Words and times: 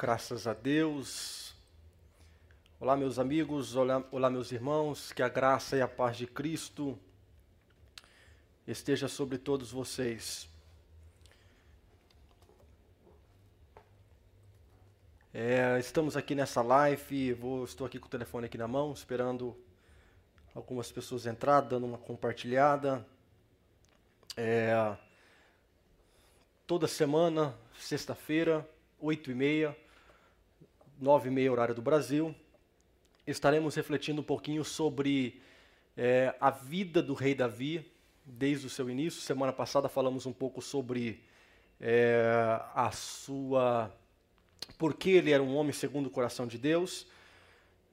Graças 0.00 0.46
a 0.46 0.54
Deus. 0.54 1.52
Olá, 2.78 2.96
meus 2.96 3.18
amigos, 3.18 3.74
olá, 3.74 4.06
olá, 4.12 4.30
meus 4.30 4.52
irmãos, 4.52 5.12
que 5.12 5.24
a 5.24 5.28
graça 5.28 5.76
e 5.76 5.80
a 5.80 5.88
paz 5.88 6.16
de 6.16 6.24
Cristo 6.24 6.96
esteja 8.64 9.08
sobre 9.08 9.38
todos 9.38 9.72
vocês. 9.72 10.48
É, 15.34 15.76
estamos 15.80 16.16
aqui 16.16 16.32
nessa 16.32 16.62
live, 16.62 17.32
vou, 17.32 17.64
estou 17.64 17.84
aqui 17.84 17.98
com 17.98 18.06
o 18.06 18.08
telefone 18.08 18.46
aqui 18.46 18.56
na 18.56 18.68
mão, 18.68 18.92
esperando 18.92 19.56
algumas 20.54 20.92
pessoas 20.92 21.26
entrar, 21.26 21.62
dando 21.62 21.86
uma 21.86 21.98
compartilhada. 21.98 23.04
É, 24.36 24.96
toda 26.68 26.86
semana, 26.86 27.52
sexta-feira, 27.80 28.64
oito 29.00 29.32
e 29.32 29.34
meia, 29.34 29.76
nove 31.00 31.28
e 31.28 31.30
meia 31.30 31.50
horário 31.50 31.74
do 31.74 31.82
Brasil, 31.82 32.34
estaremos 33.26 33.74
refletindo 33.74 34.20
um 34.20 34.24
pouquinho 34.24 34.64
sobre 34.64 35.40
é, 35.96 36.34
a 36.40 36.50
vida 36.50 37.00
do 37.00 37.14
rei 37.14 37.34
Davi 37.34 37.90
desde 38.24 38.66
o 38.66 38.70
seu 38.70 38.90
início. 38.90 39.20
Semana 39.20 39.52
passada 39.52 39.88
falamos 39.88 40.26
um 40.26 40.32
pouco 40.32 40.60
sobre 40.60 41.22
é, 41.80 42.60
a 42.74 42.90
sua 42.90 43.92
porque 44.76 45.10
ele 45.10 45.30
era 45.30 45.42
um 45.42 45.56
homem 45.56 45.72
segundo 45.72 46.06
o 46.06 46.10
coração 46.10 46.46
de 46.46 46.58
Deus. 46.58 47.06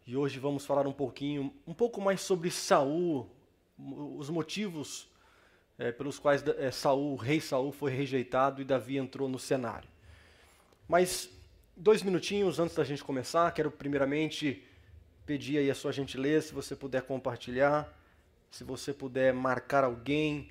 E 0.05 0.15
hoje 0.15 0.39
vamos 0.39 0.65
falar 0.65 0.85
um 0.85 0.93
pouquinho, 0.93 1.53
um 1.65 1.73
pouco 1.73 2.01
mais 2.01 2.21
sobre 2.21 2.51
Saul, 2.51 3.29
os 3.77 4.29
motivos 4.29 5.07
é, 5.77 5.91
pelos 5.91 6.19
quais 6.19 6.45
é, 6.47 6.69
Saul, 6.71 7.13
o 7.13 7.15
rei 7.15 7.39
Saul, 7.41 7.71
foi 7.71 7.91
rejeitado 7.91 8.61
e 8.61 8.65
Davi 8.65 8.97
entrou 8.97 9.27
no 9.27 9.39
cenário. 9.39 9.89
Mas 10.87 11.29
dois 11.75 12.01
minutinhos 12.01 12.59
antes 12.59 12.75
da 12.75 12.83
gente 12.83 13.03
começar, 13.03 13.51
quero 13.51 13.69
primeiramente 13.69 14.63
pedir 15.25 15.57
aí 15.57 15.69
a 15.69 15.75
sua 15.75 15.91
gentileza, 15.91 16.47
se 16.47 16.53
você 16.53 16.75
puder 16.75 17.01
compartilhar, 17.03 17.91
se 18.49 18.63
você 18.63 18.93
puder 18.93 19.33
marcar 19.33 19.83
alguém 19.83 20.49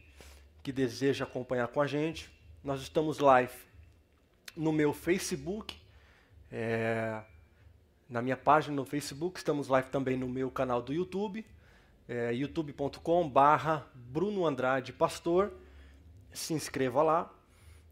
que 0.63 0.73
deseja 0.73 1.25
acompanhar 1.25 1.69
com 1.69 1.81
a 1.81 1.87
gente. 1.87 2.31
Nós 2.63 2.81
estamos 2.81 3.19
live 3.19 3.53
no 4.57 4.73
meu 4.73 4.93
Facebook, 4.93 5.77
é, 6.51 7.23
na 8.09 8.23
minha 8.23 8.37
página 8.37 8.75
no 8.75 8.85
Facebook, 8.85 9.39
estamos 9.39 9.69
live 9.69 9.89
também 9.89 10.17
no 10.17 10.29
meu 10.29 10.51
canal 10.51 10.81
do 10.81 10.93
YouTube, 10.93 11.45
é, 12.09 12.33
youtube.com 12.35 13.29
barra 13.29 13.87
Bruno 13.95 14.47
Andrade 14.47 14.93
Pastor. 14.93 15.53
Se 16.33 16.53
inscreva 16.53 17.03
lá. 17.03 17.33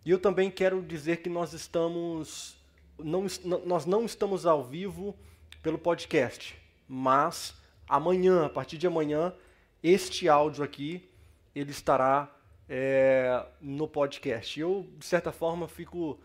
E 0.05 0.11
eu 0.11 0.19
também 0.19 0.51
quero 0.51 0.83
dizer 0.83 1.19
que 1.19 1.29
nós 1.29 1.53
estamos, 1.53 2.57
não, 2.99 3.27
nós 3.67 3.87
não 3.87 4.05
estamos 4.05 4.47
ao 4.47 4.65
vivo 4.65 5.17
pelo 5.63 5.79
podcast, 5.79 6.57
mas 6.89 7.55
amanhã, 7.89 8.47
a 8.47 8.49
partir 8.49 8.79
de 8.79 8.87
amanhã, 8.87 9.35
este 9.83 10.29
áudio 10.29 10.65
aqui 10.65 11.09
ele 11.55 11.71
estará 11.71 12.35
é, 12.69 13.45
no 13.61 13.87
podcast. 13.87 14.59
Eu, 14.59 14.89
de 14.99 15.05
certa 15.05 15.31
forma, 15.33 15.69
fico, 15.69 16.19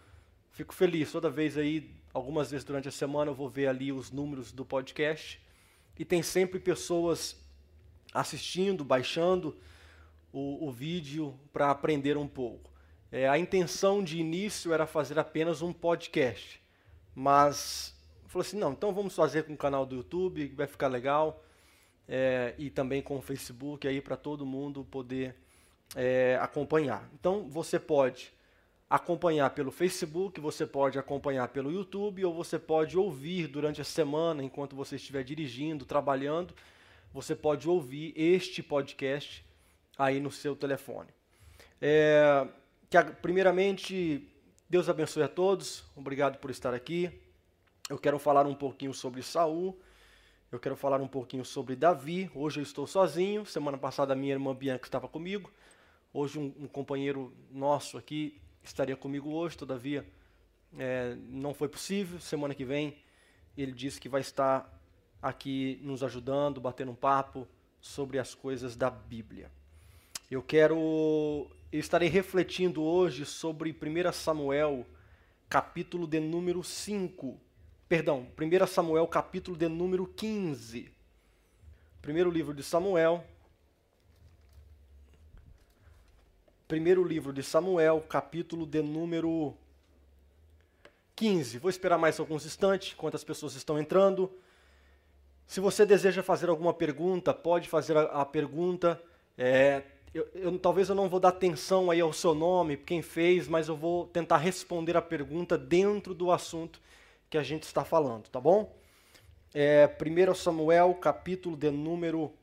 fico 0.51 0.73
feliz. 0.73 1.11
Toda 1.11 1.29
vez 1.29 1.57
aí, 1.57 1.91
algumas 2.13 2.51
vezes 2.51 2.63
durante 2.63 2.87
a 2.87 2.91
semana, 2.91 3.31
eu 3.31 3.35
vou 3.35 3.49
ver 3.49 3.67
ali 3.67 3.91
os 3.91 4.11
números 4.11 4.51
do 4.51 4.65
podcast. 4.65 5.41
E 5.99 6.05
tem 6.05 6.21
sempre 6.23 6.59
pessoas 6.59 7.35
assistindo, 8.13 8.83
baixando 8.83 9.57
o, 10.31 10.67
o 10.67 10.71
vídeo 10.71 11.37
para 11.51 11.69
aprender 11.69 12.17
um 12.17 12.27
pouco. 12.27 12.71
É, 13.11 13.27
a 13.27 13.37
intenção 13.37 14.03
de 14.03 14.19
início 14.19 14.73
era 14.73 14.85
fazer 14.85 15.17
apenas 15.17 15.61
um 15.61 15.71
podcast, 15.71 16.61
mas 17.15 17.95
falou 18.25 18.45
assim, 18.45 18.57
não, 18.57 18.73
então 18.73 18.93
vamos 18.93 19.15
fazer 19.15 19.43
com 19.43 19.53
o 19.53 19.57
canal 19.57 19.85
do 19.85 19.95
YouTube, 19.95 20.47
vai 20.49 20.67
ficar 20.67 20.87
legal, 20.87 21.43
é, 22.07 22.53
e 22.57 22.69
também 22.69 23.01
com 23.01 23.17
o 23.17 23.21
Facebook 23.21 23.87
aí 23.87 24.01
para 24.01 24.17
todo 24.17 24.45
mundo 24.45 24.83
poder 24.83 25.35
é, 25.95 26.37
acompanhar. 26.41 27.09
Então 27.13 27.49
você 27.49 27.79
pode 27.79 28.33
acompanhar 28.89 29.49
pelo 29.51 29.71
Facebook, 29.71 30.39
você 30.39 30.65
pode 30.65 30.97
acompanhar 30.99 31.47
pelo 31.49 31.71
YouTube, 31.71 32.23
ou 32.25 32.33
você 32.33 32.57
pode 32.57 32.97
ouvir 32.97 33.47
durante 33.47 33.81
a 33.81 33.85
semana, 33.85 34.43
enquanto 34.43 34.75
você 34.75 34.95
estiver 34.95 35.23
dirigindo, 35.23 35.85
trabalhando, 35.85 36.53
você 37.13 37.35
pode 37.35 37.67
ouvir 37.67 38.13
este 38.15 38.61
podcast 38.61 39.45
aí 39.97 40.19
no 40.19 40.31
seu 40.31 40.55
telefone. 40.55 41.09
É, 41.81 42.47
que 42.89 43.03
primeiramente 43.21 44.27
Deus 44.69 44.87
abençoe 44.87 45.23
a 45.23 45.27
todos. 45.27 45.83
Obrigado 45.95 46.37
por 46.37 46.49
estar 46.49 46.73
aqui. 46.73 47.11
Eu 47.89 47.97
quero 47.97 48.17
falar 48.17 48.45
um 48.45 48.55
pouquinho 48.55 48.93
sobre 48.93 49.21
Saul. 49.21 49.77
Eu 50.49 50.59
quero 50.59 50.77
falar 50.77 51.01
um 51.01 51.07
pouquinho 51.07 51.43
sobre 51.43 51.75
Davi. 51.75 52.31
Hoje 52.33 52.61
eu 52.61 52.63
estou 52.63 52.87
sozinho. 52.87 53.45
Semana 53.45 53.77
passada 53.77 54.15
minha 54.15 54.33
irmã 54.33 54.55
Bianca 54.55 54.85
estava 54.87 55.07
comigo. 55.07 55.51
Hoje 56.13 56.39
um, 56.39 56.53
um 56.59 56.67
companheiro 56.67 57.33
nosso 57.51 57.97
aqui 57.97 58.39
estaria 58.63 58.95
comigo 58.95 59.31
hoje. 59.31 59.57
Todavia 59.57 60.07
é, 60.77 61.15
não 61.27 61.53
foi 61.53 61.67
possível. 61.67 62.19
Semana 62.21 62.55
que 62.55 62.63
vem 62.63 62.97
ele 63.57 63.73
disse 63.73 63.99
que 63.99 64.07
vai 64.07 64.21
estar 64.21 64.81
aqui 65.21 65.77
nos 65.81 66.03
ajudando, 66.03 66.61
batendo 66.61 66.91
um 66.91 66.95
papo 66.95 67.45
sobre 67.81 68.17
as 68.17 68.33
coisas 68.33 68.77
da 68.77 68.89
Bíblia. 68.89 69.51
Eu 70.29 70.41
quero 70.41 71.49
eu 71.71 71.79
estarei 71.79 72.07
refletindo 72.07 72.81
hoje 72.81 73.25
sobre 73.25 73.71
1 73.71 74.11
Samuel, 74.13 74.85
capítulo 75.49 76.07
de 76.07 76.19
número 76.19 76.63
5. 76.63 77.37
Perdão, 77.89 78.27
1 78.37 78.67
Samuel, 78.67 79.05
capítulo 79.07 79.57
de 79.57 79.67
número 79.67 80.07
15. 80.07 80.89
Primeiro 82.01 82.31
livro 82.31 82.53
de 82.53 82.63
Samuel. 82.63 83.23
Primeiro 86.69 87.03
livro 87.03 87.33
de 87.33 87.43
Samuel, 87.43 88.01
capítulo 88.07 88.65
de 88.65 88.81
número 88.81 89.53
15. 91.15 91.57
Vou 91.57 91.69
esperar 91.69 91.97
mais 91.97 92.17
alguns 92.17 92.45
instantes, 92.45 92.93
enquanto 92.93 93.15
as 93.15 93.25
pessoas 93.25 93.55
estão 93.55 93.77
entrando. 93.77 94.31
Se 95.45 95.59
você 95.59 95.85
deseja 95.85 96.23
fazer 96.23 96.49
alguma 96.49 96.73
pergunta, 96.73 97.33
pode 97.33 97.67
fazer 97.67 97.97
a, 97.97 98.03
a 98.21 98.25
pergunta. 98.25 99.01
É, 99.37 99.83
eu, 100.17 100.27
eu, 100.33 100.57
talvez 100.57 100.89
eu 100.89 100.95
não 100.95 101.07
vou 101.07 101.19
dar 101.19 101.29
atenção 101.29 101.91
aí 101.91 102.01
ao 102.01 102.11
seu 102.11 102.33
nome, 102.33 102.75
quem 102.75 103.03
fez, 103.03 103.47
mas 103.47 103.67
eu 103.67 103.77
vou 103.77 104.07
tentar 104.07 104.37
responder 104.37 104.97
a 104.97 105.01
pergunta 105.01 105.55
dentro 105.55 106.15
do 106.15 106.31
assunto 106.31 106.81
que 107.29 107.37
a 107.37 107.43
gente 107.43 107.63
está 107.63 107.85
falando, 107.85 108.27
tá 108.27 108.41
bom? 108.41 108.75
É, 109.53 109.87
1 109.87 110.33
Samuel, 110.33 110.95
capítulo 110.95 111.55
de 111.55 111.69
número 111.69 112.33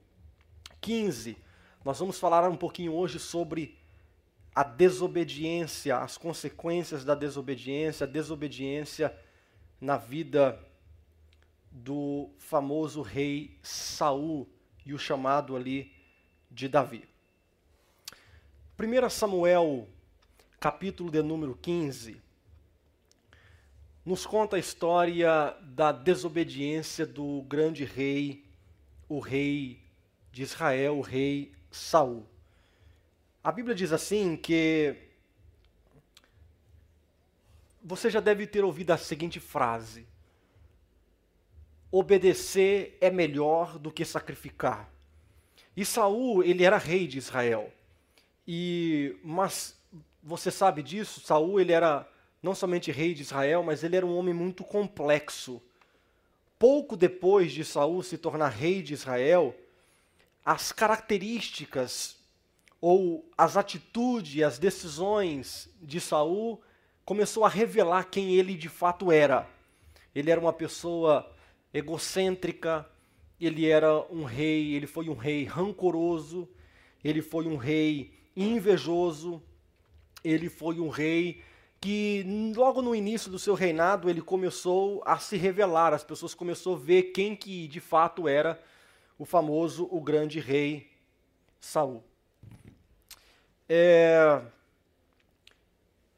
15. 0.81 1.37
Nós 1.85 1.99
vamos 1.99 2.17
falar 2.17 2.49
um 2.49 2.57
pouquinho 2.57 2.93
hoje 2.93 3.19
sobre 3.19 3.77
a 4.55 4.63
desobediência, 4.63 5.99
as 5.99 6.17
consequências 6.17 7.05
da 7.05 7.17
desobediência, 7.17 8.05
a 8.05 8.09
desobediência 8.09 9.13
na 9.81 9.97
vida 9.97 10.65
do 11.73 12.31
famoso 12.39 13.03
rei 13.03 13.59
Saul 13.65 14.49
e 14.87 14.95
o 14.95 14.99
chamado 14.99 15.57
ali 15.57 15.93
de 16.49 16.69
Davi. 16.69 17.14
1 18.77 19.09
Samuel, 19.09 19.89
capítulo 20.59 21.09
de 21.09 21.23
número 21.23 21.55
15, 21.55 22.21
nos 24.05 24.27
conta 24.27 24.57
a 24.57 24.59
história 24.59 25.57
da 25.63 25.93
desobediência 25.93 27.07
do 27.07 27.43
grande 27.43 27.85
rei, 27.85 28.45
o 29.09 29.21
rei 29.21 29.81
de 30.33 30.43
Israel, 30.43 30.99
o 30.99 31.03
rei 31.03 31.53
Saul. 31.71 32.27
A 33.45 33.53
Bíblia 33.53 33.77
diz 33.77 33.93
assim 33.93 34.37
que 34.37 34.97
você 37.81 38.11
já 38.11 38.19
deve 38.19 38.45
ter 38.45 38.65
ouvido 38.65 38.91
a 38.91 38.97
seguinte 38.97 39.39
frase: 39.39 40.05
obedecer 41.93 42.99
é 43.01 43.09
melhor 43.09 43.79
do 43.79 43.93
que 43.93 44.05
sacrificar. 44.05 44.91
E 45.77 45.85
Saul, 45.85 46.43
ele 46.43 46.65
era 46.65 46.77
rei 46.77 47.07
de 47.07 47.19
Israel. 47.19 47.73
E 48.47 49.17
mas 49.23 49.77
você 50.23 50.51
sabe 50.51 50.83
disso, 50.83 51.21
Saul 51.21 51.61
ele 51.61 51.73
era 51.73 52.09
não 52.43 52.55
somente 52.55 52.91
rei 52.91 53.15
de 53.15 53.23
Israel, 53.23 53.63
mas 53.63 53.83
ele 53.83 53.97
era 53.97 54.07
um 54.07 54.17
homem 54.17 54.35
muito 54.35 54.65
complexo. 54.65 55.63
Pouco 56.59 56.97
depois 56.97 57.53
de 57.53 57.65
Saul 57.65 58.03
se 58.03 58.19
tornar 58.19 58.49
rei 58.49 58.83
de 58.83 58.95
Israel, 58.95 59.55
as 60.45 60.73
características 60.73 62.17
ou 62.81 63.27
as 63.37 63.57
atitudes, 63.57 64.43
as 64.43 64.59
decisões 64.59 65.71
de 65.81 66.01
Saul 66.01 66.61
começou 67.05 67.45
a 67.45 67.49
revelar 67.49 68.05
quem 68.05 68.35
ele 68.35 68.55
de 68.55 68.69
fato 68.69 69.11
era. 69.11 69.49
Ele 70.15 70.31
era 70.31 70.41
uma 70.41 70.53
pessoa 70.53 71.31
egocêntrica, 71.73 72.89
ele 73.41 73.67
era 73.67 74.01
um 74.13 74.25
rei, 74.25 74.75
ele 74.75 74.87
foi 74.87 75.09
um 75.09 75.15
rei 75.15 75.45
rancoroso, 75.45 76.49
ele 77.03 77.21
foi 77.21 77.47
um 77.47 77.57
rei 77.57 78.13
invejoso, 78.37 79.43
ele 80.23 80.49
foi 80.49 80.81
um 80.81 80.89
rei 80.89 81.43
que 81.81 82.25
logo 82.57 82.81
no 82.81 82.95
início 82.95 83.31
do 83.31 83.39
seu 83.39 83.55
reinado 83.55 84.09
ele 84.09 84.23
começou 84.23 85.03
a 85.05 85.19
se 85.19 85.37
revelar, 85.37 85.93
as 85.93 86.03
pessoas 86.03 86.35
começaram 86.35 86.77
a 86.77 86.81
ver 86.81 87.03
quem 87.13 87.37
que 87.37 87.69
de 87.69 87.81
fato 87.81 88.27
era 88.27 88.59
o 89.19 89.25
famoso, 89.25 89.87
o 89.91 90.01
grande 90.01 90.41
rei 90.41 90.91
Saul. 91.61 92.03
É... 93.69 94.41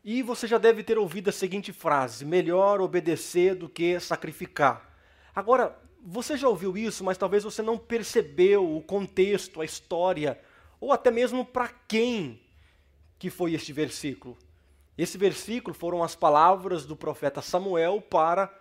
E 0.05 0.23
você 0.23 0.47
já 0.47 0.57
deve 0.57 0.85
ter 0.85 0.99
ouvido 0.99 1.31
a 1.31 1.33
seguinte 1.33 1.73
frase: 1.73 2.25
melhor 2.25 2.81
obedecer 2.81 3.55
do 3.57 3.69
que 3.69 3.99
sacrificar. 3.99 4.89
Agora, 5.35 5.77
você 6.01 6.37
já 6.37 6.49
ouviu 6.49 6.77
isso, 6.77 7.03
mas 7.03 7.19
talvez 7.19 7.43
você 7.43 7.61
não 7.61 7.77
percebeu 7.77 8.77
o 8.77 8.81
contexto, 8.81 9.61
a 9.61 9.65
história, 9.65 10.41
ou 10.81 10.93
até 10.93 11.11
mesmo 11.11 11.44
para 11.44 11.69
quem 11.69 12.40
que 13.19 13.31
foi 13.31 13.55
este 13.55 13.73
versículo. 13.73 14.37
Esse 14.96 15.19
versículo 15.19 15.75
foram 15.75 16.02
as 16.02 16.14
palavras 16.14 16.87
do 16.87 16.96
profeta 16.96 17.43
Samuel 17.43 18.00
para 18.00 18.52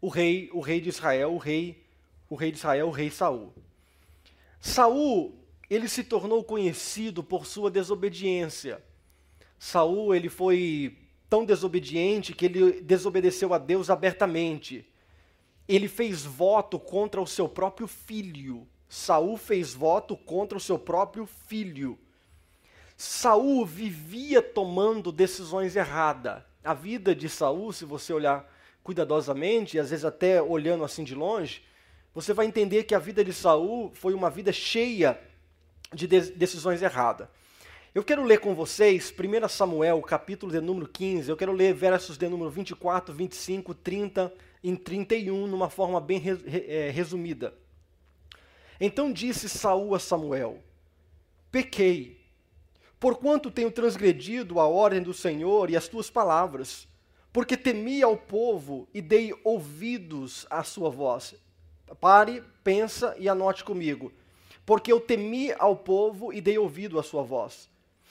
o 0.00 0.08
rei, 0.08 0.50
o 0.52 0.60
rei 0.60 0.80
de 0.80 0.88
Israel, 0.88 1.32
o 1.32 1.38
rei, 1.38 1.84
o 2.28 2.34
rei 2.34 2.50
de 2.50 2.58
Israel, 2.58 2.88
o 2.88 2.90
rei 2.90 3.10
Saul. 3.10 3.52
Saul, 4.60 5.34
ele 5.68 5.88
se 5.88 6.04
tornou 6.04 6.42
conhecido 6.44 7.22
por 7.22 7.46
sua 7.46 7.70
desobediência. 7.70 8.82
Saul, 9.58 10.14
ele 10.14 10.28
foi 10.28 10.98
tão 11.28 11.44
desobediente 11.44 12.34
que 12.34 12.46
ele 12.46 12.80
desobedeceu 12.82 13.54
a 13.54 13.58
Deus 13.58 13.90
abertamente. 13.90 14.86
Ele 15.68 15.88
fez 15.88 16.24
voto 16.24 16.78
contra 16.78 17.20
o 17.20 17.26
seu 17.26 17.48
próprio 17.48 17.86
filho. 17.86 18.66
Saul 18.92 19.38
fez 19.38 19.72
voto 19.72 20.14
contra 20.14 20.58
o 20.58 20.60
seu 20.60 20.78
próprio 20.78 21.24
filho. 21.24 21.98
Saul 22.94 23.64
vivia 23.64 24.42
tomando 24.42 25.10
decisões 25.10 25.76
erradas. 25.76 26.42
A 26.62 26.74
vida 26.74 27.14
de 27.14 27.26
Saul, 27.26 27.72
se 27.72 27.86
você 27.86 28.12
olhar 28.12 28.46
cuidadosamente, 28.84 29.78
e 29.78 29.80
às 29.80 29.88
vezes 29.88 30.04
até 30.04 30.42
olhando 30.42 30.84
assim 30.84 31.04
de 31.04 31.14
longe, 31.14 31.62
você 32.14 32.34
vai 32.34 32.44
entender 32.44 32.84
que 32.84 32.94
a 32.94 32.98
vida 32.98 33.24
de 33.24 33.32
Saul 33.32 33.90
foi 33.94 34.12
uma 34.12 34.28
vida 34.28 34.52
cheia 34.52 35.18
de 35.90 36.06
decisões 36.06 36.82
erradas. 36.82 37.28
Eu 37.94 38.04
quero 38.04 38.22
ler 38.22 38.40
com 38.40 38.54
vocês 38.54 39.10
1 39.10 39.48
Samuel, 39.48 40.02
capítulo 40.02 40.52
de 40.52 40.60
número 40.60 40.86
15, 40.86 41.30
eu 41.30 41.36
quero 41.38 41.52
ler 41.52 41.72
versos 41.72 42.18
de 42.18 42.28
número 42.28 42.50
24, 42.50 43.14
25, 43.14 43.74
30 43.74 44.30
e 44.62 44.76
31, 44.76 45.46
numa 45.46 45.70
forma 45.70 45.98
bem 45.98 46.22
é, 46.46 46.90
resumida. 46.90 47.54
Então 48.84 49.12
disse 49.12 49.48
Saul 49.48 49.94
a 49.94 49.98
Samuel: 50.00 50.58
Pequei, 51.52 52.20
porquanto 52.98 53.48
tenho 53.48 53.70
transgredido 53.70 54.58
a 54.58 54.66
ordem 54.66 55.00
do 55.00 55.14
Senhor 55.14 55.70
e 55.70 55.76
as 55.76 55.86
tuas 55.86 56.10
palavras, 56.10 56.88
porque 57.32 57.56
temi 57.56 58.02
ao 58.02 58.16
povo 58.16 58.88
e 58.92 59.00
dei 59.00 59.32
ouvidos 59.44 60.48
à 60.50 60.64
sua 60.64 60.90
voz. 60.90 61.32
Pare, 62.00 62.42
pensa 62.64 63.14
e 63.20 63.28
anote 63.28 63.62
comigo. 63.62 64.12
Porque 64.66 64.90
eu 64.90 64.98
temi 64.98 65.52
ao 65.60 65.76
povo 65.76 66.32
e 66.32 66.40
dei 66.40 66.58
ouvido 66.58 66.98
à 66.98 67.04
sua 67.04 67.22
voz. 67.22 67.70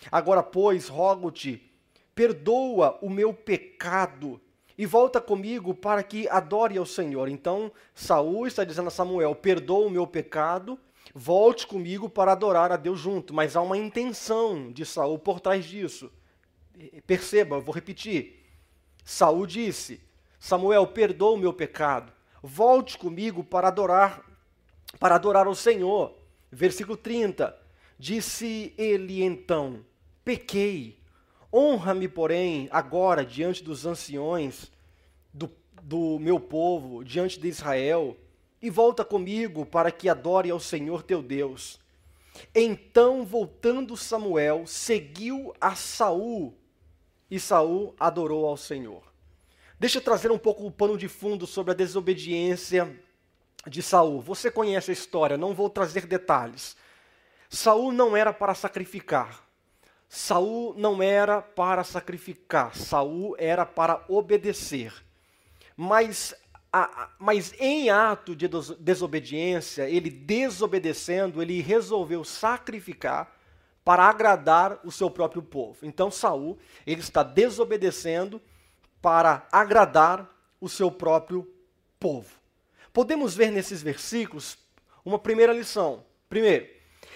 Agora, 0.09 0.41
pois, 0.41 0.87
rogo-te, 0.87 1.69
perdoa 2.15 2.97
o 3.01 3.09
meu 3.09 3.33
pecado 3.33 4.39
e 4.81 4.85
volta 4.85 5.21
comigo 5.21 5.75
para 5.75 6.01
que 6.01 6.27
adore 6.27 6.77
ao 6.77 6.85
Senhor. 6.85 7.29
Então, 7.29 7.71
Saul 7.93 8.47
está 8.47 8.63
dizendo 8.63 8.87
a 8.87 8.91
Samuel: 8.91 9.35
perdoa 9.35 9.85
o 9.85 9.89
meu 9.91 10.07
pecado 10.07 10.79
Volte 11.13 11.67
comigo 11.67 12.09
para 12.09 12.31
adorar 12.31 12.71
a 12.71 12.77
Deus 12.77 12.99
junto, 12.99 13.33
mas 13.33 13.55
há 13.55 13.61
uma 13.61 13.77
intenção 13.77 14.71
de 14.71 14.85
Saul 14.85 15.19
por 15.19 15.39
trás 15.39 15.65
disso. 15.65 16.11
Perceba, 17.05 17.57
eu 17.57 17.61
vou 17.61 17.75
repetir. 17.75 18.45
Saul 19.03 19.45
disse: 19.45 20.01
Samuel, 20.39 20.87
perdoa 20.87 21.31
o 21.31 21.37
meu 21.37 21.53
pecado. 21.53 22.13
Volte 22.41 22.97
comigo 22.97 23.43
para 23.43 23.67
adorar 23.67 24.23
para 24.99 25.15
adorar 25.15 25.47
ao 25.47 25.55
Senhor. 25.55 26.17
Versículo 26.51 26.95
30. 26.95 27.57
Disse 27.99 28.73
ele 28.77 29.21
então: 29.21 29.85
Pequei. 30.23 31.00
Honra-me, 31.53 32.07
porém, 32.07 32.69
agora 32.71 33.25
diante 33.25 33.63
dos 33.63 33.85
anciões 33.85 34.71
do, 35.33 35.51
do 35.81 36.17
meu 36.19 36.39
povo, 36.39 37.03
diante 37.03 37.39
de 37.39 37.47
Israel 37.47 38.17
e 38.61 38.69
volta 38.69 39.03
comigo 39.03 39.65
para 39.65 39.91
que 39.91 40.07
adore 40.07 40.49
ao 40.49 40.59
Senhor 40.59 41.03
teu 41.03 41.21
Deus. 41.21 41.79
Então, 42.55 43.25
voltando 43.25 43.97
Samuel, 43.97 44.65
seguiu 44.65 45.53
a 45.59 45.75
Saul, 45.75 46.55
e 47.29 47.39
Saul 47.39 47.95
adorou 47.99 48.45
ao 48.45 48.55
Senhor. 48.55 49.03
Deixa 49.79 49.97
eu 49.97 50.03
trazer 50.03 50.31
um 50.31 50.37
pouco 50.37 50.65
o 50.65 50.71
pano 50.71 50.97
de 50.97 51.07
fundo 51.07 51.47
sobre 51.47 51.71
a 51.71 51.75
desobediência 51.75 52.95
de 53.67 53.81
Saul. 53.81 54.21
Você 54.21 54.51
conhece 54.51 54.91
a 54.91 54.93
história, 54.93 55.37
não 55.37 55.53
vou 55.53 55.69
trazer 55.69 56.05
detalhes. 56.05 56.77
Saul 57.49 57.91
não 57.91 58.15
era 58.15 58.31
para 58.31 58.53
sacrificar. 58.53 59.43
Saul 60.13 60.75
não 60.77 61.01
era 61.01 61.41
para 61.41 61.85
sacrificar. 61.85 62.75
Saul 62.75 63.33
era 63.39 63.65
para 63.65 64.03
obedecer. 64.09 64.93
Mas 65.73 66.35
a, 66.71 67.09
mas 67.17 67.53
em 67.57 67.89
ato 67.89 68.35
de 68.35 68.45
desobediência, 68.77 69.89
ele 69.89 70.09
desobedecendo, 70.09 71.41
ele 71.41 71.61
resolveu 71.61 72.25
sacrificar 72.25 73.33
para 73.85 74.03
agradar 74.03 74.81
o 74.83 74.91
seu 74.91 75.09
próprio 75.09 75.41
povo. 75.41 75.77
Então 75.81 76.11
Saul, 76.11 76.59
ele 76.85 76.99
está 76.99 77.23
desobedecendo 77.23 78.41
para 79.01 79.47
agradar 79.49 80.29
o 80.59 80.67
seu 80.67 80.91
próprio 80.91 81.49
povo. 81.97 82.29
Podemos 82.91 83.33
ver 83.33 83.49
nesses 83.49 83.81
versículos 83.81 84.57
uma 85.05 85.17
primeira 85.17 85.53
lição. 85.53 86.03
Primeiro, 86.27 86.67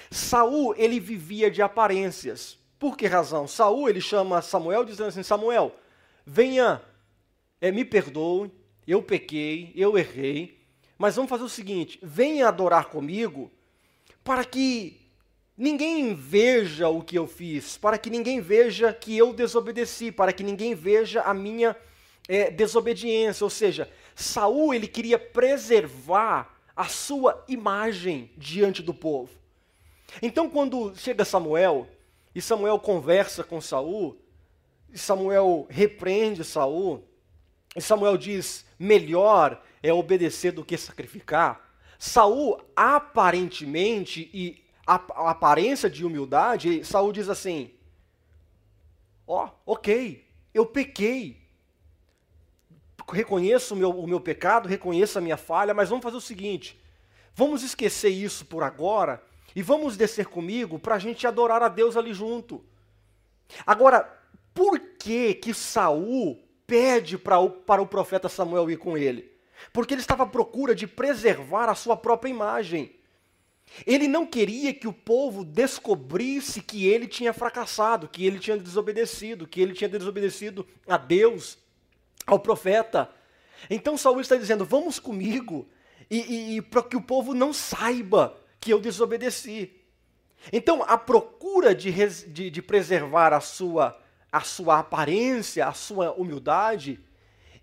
Saul, 0.09 0.73
ele 0.77 0.97
vivia 0.97 1.51
de 1.51 1.61
aparências. 1.61 2.63
Por 2.77 2.97
que 2.97 3.07
razão? 3.07 3.47
Saul, 3.47 3.89
ele 3.89 4.01
chama 4.01 4.41
Samuel 4.41 4.83
dizendo 4.83 5.07
assim: 5.07 5.23
Samuel, 5.23 5.75
venha, 6.25 6.81
é, 7.61 7.71
me 7.71 7.85
perdoe, 7.85 8.51
eu 8.87 9.01
pequei, 9.01 9.71
eu 9.75 9.97
errei, 9.97 10.61
mas 10.97 11.15
vamos 11.15 11.29
fazer 11.29 11.43
o 11.43 11.49
seguinte: 11.49 11.99
venha 12.03 12.47
adorar 12.47 12.85
comigo, 12.85 13.51
para 14.23 14.43
que 14.43 15.01
ninguém 15.57 16.13
veja 16.13 16.89
o 16.89 17.01
que 17.01 17.17
eu 17.17 17.27
fiz, 17.27 17.77
para 17.77 17.97
que 17.97 18.09
ninguém 18.09 18.41
veja 18.41 18.93
que 18.93 19.17
eu 19.17 19.33
desobedeci, 19.33 20.11
para 20.11 20.33
que 20.33 20.43
ninguém 20.43 20.75
veja 20.75 21.21
a 21.21 21.33
minha 21.33 21.75
é, 22.27 22.51
desobediência. 22.51 23.43
Ou 23.43 23.49
seja, 23.49 23.89
Saul 24.15 24.73
ele 24.73 24.87
queria 24.87 25.17
preservar 25.17 26.53
a 26.75 26.85
sua 26.85 27.43
imagem 27.47 28.29
diante 28.37 28.83
do 28.83 28.93
povo. 28.93 29.31
Então, 30.21 30.49
quando 30.49 30.93
chega 30.95 31.25
Samuel 31.25 31.87
e 32.35 32.41
Samuel 32.41 32.77
conversa 32.77 33.45
com 33.45 33.61
Saul, 33.61 34.19
e 34.91 34.97
Samuel 34.97 35.65
repreende 35.69 36.43
Saul, 36.43 37.07
e 37.73 37.81
Samuel 37.81 38.17
diz: 38.17 38.65
melhor 38.77 39.63
é 39.81 39.93
obedecer 39.93 40.51
do 40.51 40.65
que 40.65 40.77
sacrificar. 40.77 41.73
Saul 41.97 42.61
aparentemente 42.75 44.29
e 44.33 44.61
a, 44.85 44.95
a 44.95 45.31
aparência 45.31 45.89
de 45.89 46.05
humildade, 46.05 46.83
Saul 46.83 47.13
diz 47.13 47.29
assim: 47.29 47.71
ó, 49.25 49.45
oh, 49.45 49.71
ok, 49.71 50.27
eu 50.53 50.65
pequei, 50.65 51.41
reconheço 53.09 53.73
o 53.73 53.77
meu, 53.77 53.91
o 53.91 54.05
meu 54.05 54.19
pecado, 54.19 54.67
reconheço 54.67 55.17
a 55.17 55.21
minha 55.21 55.37
falha, 55.37 55.73
mas 55.73 55.87
vamos 55.87 56.03
fazer 56.03 56.17
o 56.17 56.21
seguinte: 56.21 56.77
vamos 57.33 57.63
esquecer 57.63 58.09
isso 58.09 58.45
por 58.45 58.61
agora 58.61 59.23
e 59.55 59.61
vamos 59.61 59.95
descer 59.95 60.25
comigo 60.25 60.77
para 60.77 60.95
a 60.95 60.99
gente 60.99 61.25
adorar 61.25 61.63
a 61.63 61.69
Deus 61.69 61.95
ali 61.95 62.13
junto. 62.13 62.63
Agora, 63.65 64.11
por 64.53 64.79
que 64.79 65.35
que 65.35 65.53
Saul 65.53 66.45
pede 66.67 67.17
para 67.17 67.39
o, 67.39 67.49
para 67.49 67.81
o 67.81 67.87
profeta 67.87 68.29
Samuel 68.29 68.69
ir 68.69 68.77
com 68.77 68.97
ele. 68.97 69.31
Porque 69.71 69.93
ele 69.93 70.01
estava 70.01 70.23
à 70.23 70.27
procura 70.27 70.75
de 70.75 70.87
preservar 70.87 71.69
a 71.69 71.75
sua 71.75 71.95
própria 71.95 72.29
imagem. 72.29 72.95
Ele 73.85 74.07
não 74.07 74.25
queria 74.25 74.73
que 74.73 74.87
o 74.87 74.93
povo 74.93 75.43
descobrisse 75.43 76.61
que 76.61 76.85
ele 76.85 77.07
tinha 77.07 77.33
fracassado, 77.33 78.07
que 78.07 78.25
ele 78.25 78.39
tinha 78.39 78.57
desobedecido, 78.57 79.47
que 79.47 79.59
ele 79.59 79.73
tinha 79.73 79.89
desobedecido 79.89 80.67
a 80.87 80.97
Deus, 80.97 81.57
ao 82.27 82.39
profeta. 82.39 83.09
Então 83.69 83.97
Saul 83.97 84.21
está 84.21 84.35
dizendo: 84.35 84.65
vamos 84.65 84.99
comigo, 84.99 85.67
e, 86.09 86.19
e, 86.19 86.57
e 86.57 86.61
para 86.61 86.83
que 86.83 86.95
o 86.95 87.01
povo 87.01 87.33
não 87.33 87.51
saiba 87.51 88.37
que 88.65 88.73
eu 88.73 88.81
desobedeci. 88.81 89.71
Então, 90.51 90.83
a 90.87 90.97
procura 90.97 91.75
de, 91.75 91.91
de, 92.27 92.49
de 92.49 92.61
preservar 92.63 93.31
a 93.31 93.39
sua 93.39 93.95
a 94.31 94.41
sua 94.41 94.79
aparência, 94.79 95.65
a 95.65 95.71
sua 95.71 96.11
humildade, 96.11 96.99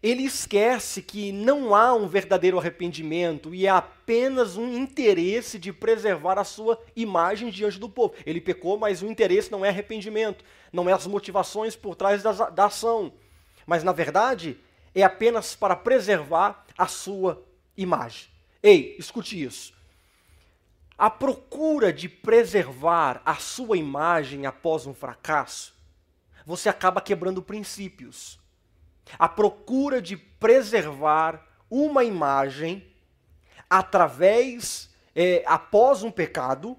ele 0.02 0.22
esquece 0.22 1.02
que 1.02 1.30
não 1.30 1.74
há 1.74 1.92
um 1.92 2.08
verdadeiro 2.08 2.58
arrependimento 2.58 3.54
e 3.54 3.66
é 3.66 3.68
apenas 3.68 4.56
um 4.56 4.72
interesse 4.72 5.58
de 5.58 5.70
preservar 5.70 6.38
a 6.38 6.44
sua 6.44 6.80
imagem 6.96 7.50
diante 7.50 7.78
do 7.78 7.90
povo. 7.90 8.14
Ele 8.24 8.40
pecou, 8.40 8.78
mas 8.78 9.02
o 9.02 9.06
interesse 9.06 9.52
não 9.52 9.62
é 9.62 9.68
arrependimento, 9.68 10.42
não 10.72 10.88
é 10.88 10.94
as 10.94 11.06
motivações 11.06 11.76
por 11.76 11.94
trás 11.94 12.22
da, 12.22 12.32
da 12.48 12.66
ação. 12.66 13.12
mas 13.66 13.84
na 13.84 13.92
verdade 13.92 14.56
é 14.94 15.02
apenas 15.02 15.54
para 15.54 15.76
preservar 15.76 16.64
a 16.78 16.86
sua 16.86 17.44
imagem. 17.76 18.28
Ei, 18.62 18.96
escute 18.98 19.42
isso. 19.42 19.74
A 21.02 21.10
procura 21.10 21.92
de 21.92 22.08
preservar 22.08 23.20
a 23.26 23.34
sua 23.34 23.76
imagem 23.76 24.46
após 24.46 24.86
um 24.86 24.94
fracasso, 24.94 25.74
você 26.46 26.68
acaba 26.68 27.00
quebrando 27.00 27.42
princípios. 27.42 28.38
A 29.18 29.28
procura 29.28 30.00
de 30.00 30.16
preservar 30.16 31.44
uma 31.68 32.04
imagem 32.04 32.86
através, 33.68 34.90
é, 35.12 35.42
após 35.44 36.04
um 36.04 36.10
pecado, 36.12 36.78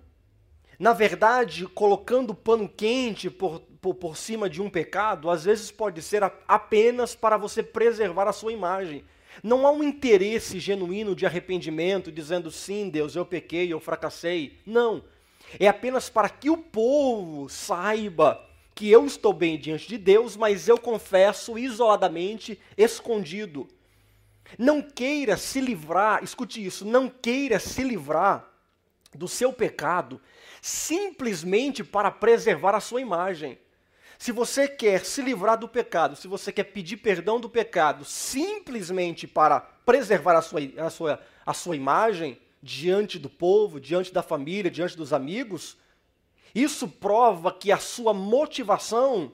na 0.79 0.93
verdade, 0.93 1.67
colocando 1.67 2.33
pano 2.33 2.69
quente 2.69 3.29
por, 3.29 3.61
por, 3.83 3.95
por 3.95 4.15
cima 4.15 4.49
de 4.49 4.61
um 4.61 4.69
pecado, 4.69 5.29
às 5.29 5.43
vezes 5.43 5.69
pode 5.69 6.01
ser 6.01 6.23
a, 6.23 6.31
apenas 6.47 7.15
para 7.15 7.35
você 7.35 7.61
preservar 7.61 8.29
a 8.29 8.33
sua 8.33 8.53
imagem. 8.53 9.03
Não 9.43 9.67
há 9.67 9.71
um 9.71 9.83
interesse 9.83 10.57
genuíno 10.57 11.13
de 11.13 11.25
arrependimento, 11.25 12.09
dizendo 12.09 12.49
sim, 12.49 12.89
Deus, 12.89 13.13
eu 13.13 13.25
pequei, 13.25 13.73
eu 13.73 13.81
fracassei. 13.81 14.57
Não. 14.65 15.03
É 15.59 15.67
apenas 15.67 16.09
para 16.09 16.29
que 16.29 16.49
o 16.49 16.55
povo 16.55 17.49
saiba 17.49 18.41
que 18.73 18.89
eu 18.89 19.05
estou 19.05 19.33
bem 19.33 19.59
diante 19.59 19.85
de 19.85 19.97
Deus, 19.97 20.37
mas 20.37 20.69
eu 20.69 20.77
confesso 20.77 21.59
isoladamente, 21.59 22.57
escondido. 22.77 23.67
Não 24.57 24.81
queira 24.81 25.35
se 25.35 25.59
livrar, 25.59 26.23
escute 26.23 26.65
isso, 26.65 26.85
não 26.85 27.09
queira 27.09 27.59
se 27.59 27.83
livrar 27.83 28.49
do 29.13 29.27
seu 29.27 29.51
pecado 29.51 30.21
simplesmente 30.61 31.83
para 31.83 32.09
preservar 32.09 32.75
a 32.75 32.79
sua 32.79 33.01
imagem. 33.01 33.57
Se 34.23 34.31
você 34.31 34.69
quer 34.69 35.03
se 35.03 35.21
livrar 35.21 35.57
do 35.57 35.67
pecado, 35.67 36.15
se 36.15 36.29
você 36.29 36.49
quer 36.49 36.63
pedir 36.63 36.95
perdão 36.95 37.41
do 37.41 37.49
pecado 37.49 38.05
simplesmente 38.05 39.27
para 39.27 39.59
preservar 39.59 40.37
a 40.37 40.41
sua, 40.41 40.61
a 40.77 40.89
sua, 40.89 41.19
a 41.45 41.53
sua 41.53 41.75
imagem 41.75 42.39
diante 42.61 43.19
do 43.19 43.29
povo, 43.29 43.81
diante 43.81 44.13
da 44.13 44.23
família, 44.23 44.71
diante 44.71 44.95
dos 44.95 45.11
amigos, 45.11 45.77
isso 46.55 46.87
prova 46.87 47.51
que 47.51 47.69
a 47.69 47.77
sua 47.77 48.13
motivação 48.13 49.33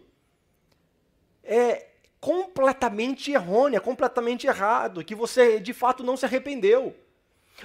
é 1.44 1.90
completamente 2.20 3.32
errônea, 3.32 3.80
completamente 3.80 4.48
errado, 4.48 5.06
que 5.06 5.14
você 5.14 5.60
de 5.60 5.72
fato 5.72 6.04
não 6.04 6.18
se 6.18 6.26
arrependeu. 6.26 6.96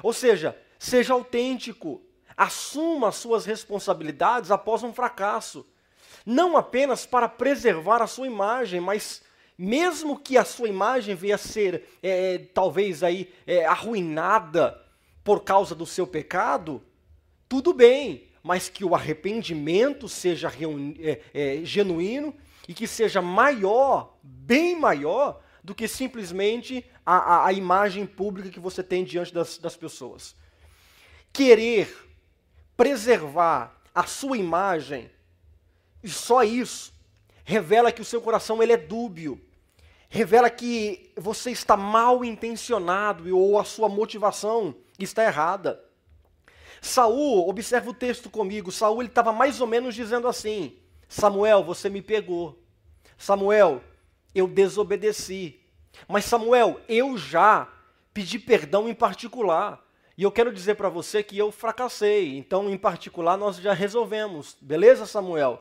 Ou 0.03 0.13
seja, 0.13 0.55
seja 0.79 1.15
autêntico, 1.15 2.03
assuma 2.37 3.09
as 3.09 3.15
suas 3.15 3.47
responsabilidades 3.47 4.51
após 4.51 4.83
um 4.83 4.93
fracasso 4.93 5.67
não 6.25 6.57
apenas 6.57 7.05
para 7.05 7.29
preservar 7.29 8.03
a 8.03 8.07
sua 8.07 8.27
imagem, 8.27 8.81
mas 8.81 9.23
mesmo 9.57 10.19
que 10.19 10.37
a 10.37 10.45
sua 10.45 10.69
imagem 10.69 11.15
venha 11.15 11.37
a 11.37 11.39
ser 11.39 11.85
é, 12.03 12.39
talvez 12.53 13.03
aí 13.03 13.33
é, 13.47 13.65
arruinada 13.65 14.81
por 15.23 15.45
causa 15.45 15.75
do 15.75 15.87
seu 15.87 16.07
pecado, 16.07 16.83
tudo 17.49 17.73
bem, 17.73 18.29
mas 18.43 18.69
que 18.69 18.85
o 18.85 18.95
arrependimento 18.95 20.09
seja 20.09 20.53
é, 20.99 21.21
é, 21.33 21.65
genuíno 21.65 22.35
e 22.69 22.75
que 22.75 22.87
seja 22.87 23.23
maior, 23.23 24.19
bem 24.23 24.79
maior, 24.79 25.41
do 25.63 25.75
que 25.75 25.89
simplesmente 25.89 26.85
a, 27.07 27.17
a, 27.17 27.47
a 27.47 27.53
imagem 27.53 28.05
pública 28.07 28.51
que 28.51 28.61
você 28.61 28.83
tem 28.83 29.03
diante 29.03 29.33
das, 29.33 29.57
das 29.57 29.77
pessoas. 29.77 30.37
Querer 31.33 31.95
preservar 32.77 33.81
a 33.95 34.05
sua 34.05 34.37
imagem 34.37 35.11
e 36.05 36.09
só 36.11 36.45
isso 36.45 36.93
revela 37.45 37.91
que 37.91 38.03
o 38.03 38.05
seu 38.05 38.21
coração 38.21 38.63
ele 38.63 38.73
é 38.73 38.77
dúbio. 38.77 39.41
Revela 40.09 40.49
que 40.49 41.11
você 41.17 41.51
está 41.51 41.77
mal 41.77 42.25
intencionado 42.25 43.37
ou 43.37 43.59
a 43.59 43.65
sua 43.65 43.89
motivação 43.89 44.75
está 44.99 45.25
errada. 45.25 45.83
Saul, 46.81 47.49
observa 47.49 47.91
o 47.91 47.95
texto 47.95 48.29
comigo. 48.29 48.71
Saul 48.71 49.01
ele 49.01 49.09
estava 49.09 49.33
mais 49.33 49.61
ou 49.63 49.67
menos 49.67 49.95
dizendo 49.95 50.29
assim: 50.29 50.77
Samuel, 51.09 51.65
você 51.65 51.89
me 51.89 52.03
pegou. 52.03 52.63
Samuel, 53.17 53.83
eu 54.35 54.47
desobedeci. 54.47 55.59
Mas 56.07 56.27
Samuel, 56.27 56.81
eu 56.87 57.17
já 57.17 57.67
pedi 58.13 58.39
perdão 58.39 58.89
em 58.89 58.95
particular. 58.95 59.83
E 60.17 60.23
eu 60.23 60.31
quero 60.31 60.53
dizer 60.53 60.77
para 60.77 60.89
você 60.89 61.23
que 61.23 61.37
eu 61.37 61.51
fracassei. 61.51 62.37
Então, 62.37 62.71
em 62.71 62.79
particular, 62.79 63.37
nós 63.37 63.57
já 63.57 63.73
resolvemos. 63.73 64.57
Beleza, 64.61 65.07
Samuel? 65.07 65.61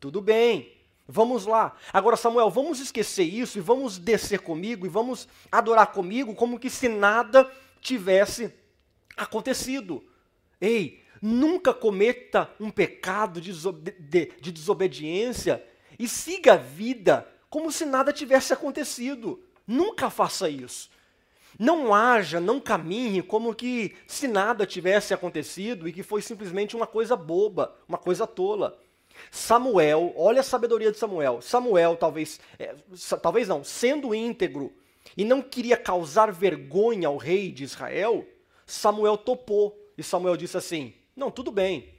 Tudo 0.00 0.22
bem, 0.22 0.72
vamos 1.06 1.44
lá. 1.44 1.76
Agora, 1.92 2.16
Samuel, 2.16 2.48
vamos 2.48 2.80
esquecer 2.80 3.24
isso 3.24 3.58
e 3.58 3.60
vamos 3.60 3.98
descer 3.98 4.40
comigo 4.40 4.86
e 4.86 4.88
vamos 4.88 5.28
adorar 5.52 5.92
comigo 5.92 6.34
como 6.34 6.58
que 6.58 6.70
se 6.70 6.88
nada 6.88 7.48
tivesse 7.82 8.50
acontecido. 9.14 10.02
Ei, 10.58 11.02
nunca 11.20 11.74
cometa 11.74 12.50
um 12.58 12.70
pecado 12.70 13.42
de, 13.42 13.52
de 13.52 14.52
desobediência 14.52 15.62
e 15.98 16.08
siga 16.08 16.54
a 16.54 16.56
vida 16.56 17.28
como 17.50 17.70
se 17.70 17.84
nada 17.84 18.10
tivesse 18.10 18.54
acontecido. 18.54 19.44
Nunca 19.66 20.08
faça 20.08 20.48
isso. 20.48 20.88
Não 21.58 21.92
haja, 21.92 22.40
não 22.40 22.58
caminhe 22.58 23.22
como 23.22 23.54
que 23.54 23.94
se 24.06 24.26
nada 24.26 24.64
tivesse 24.64 25.12
acontecido 25.12 25.86
e 25.86 25.92
que 25.92 26.02
foi 26.02 26.22
simplesmente 26.22 26.74
uma 26.74 26.86
coisa 26.86 27.14
boba, 27.14 27.76
uma 27.86 27.98
coisa 27.98 28.26
tola. 28.26 28.78
Samuel, 29.30 30.12
olha 30.16 30.40
a 30.40 30.44
sabedoria 30.44 30.92
de 30.92 30.98
Samuel. 30.98 31.40
Samuel, 31.40 31.96
talvez, 31.96 32.40
é, 32.58 32.74
talvez 33.22 33.48
não, 33.48 33.64
sendo 33.64 34.14
íntegro 34.14 34.72
e 35.16 35.24
não 35.24 35.42
queria 35.42 35.76
causar 35.76 36.32
vergonha 36.32 37.08
ao 37.08 37.16
rei 37.16 37.50
de 37.50 37.64
Israel, 37.64 38.26
Samuel 38.66 39.16
topou. 39.16 39.76
E 39.96 40.02
Samuel 40.02 40.36
disse 40.36 40.56
assim: 40.56 40.94
Não, 41.14 41.30
tudo 41.30 41.50
bem. 41.50 41.92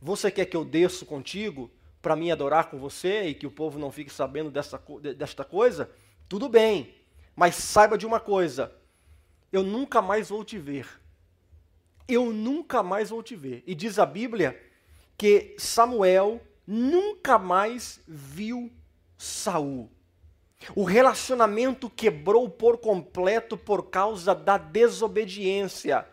Você 0.00 0.30
quer 0.30 0.46
que 0.46 0.56
eu 0.56 0.64
desça 0.64 1.04
contigo 1.04 1.70
para 2.02 2.16
mim 2.16 2.30
adorar 2.30 2.70
com 2.70 2.78
você 2.78 3.24
e 3.24 3.34
que 3.34 3.46
o 3.46 3.50
povo 3.50 3.78
não 3.78 3.90
fique 3.90 4.12
sabendo 4.12 4.50
desta, 4.50 4.80
desta 5.16 5.44
coisa? 5.44 5.90
Tudo 6.28 6.48
bem. 6.48 6.94
Mas 7.34 7.54
saiba 7.54 7.96
de 7.96 8.06
uma 8.06 8.20
coisa: 8.20 8.72
eu 9.52 9.62
nunca 9.62 10.02
mais 10.02 10.28
vou 10.28 10.44
te 10.44 10.58
ver. 10.58 10.86
Eu 12.08 12.32
nunca 12.32 12.82
mais 12.82 13.10
vou 13.10 13.22
te 13.22 13.34
ver. 13.34 13.62
E 13.66 13.74
diz 13.74 13.98
a 13.98 14.06
Bíblia 14.06 14.60
que 15.16 15.54
Samuel 15.58 16.40
nunca 16.66 17.38
mais 17.38 18.00
viu 18.06 18.72
Saul. 19.16 19.90
O 20.74 20.84
relacionamento 20.84 21.88
quebrou 21.88 22.48
por 22.48 22.78
completo 22.78 23.56
por 23.56 23.90
causa 23.90 24.34
da 24.34 24.58
desobediência. 24.58 26.06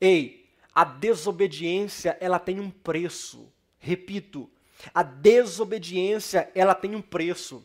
Ei, 0.00 0.48
a 0.74 0.84
desobediência, 0.84 2.16
ela 2.20 2.38
tem 2.38 2.58
um 2.60 2.70
preço. 2.70 3.52
Repito, 3.78 4.50
a 4.94 5.02
desobediência, 5.02 6.50
ela 6.54 6.74
tem 6.74 6.94
um 6.94 7.02
preço. 7.02 7.64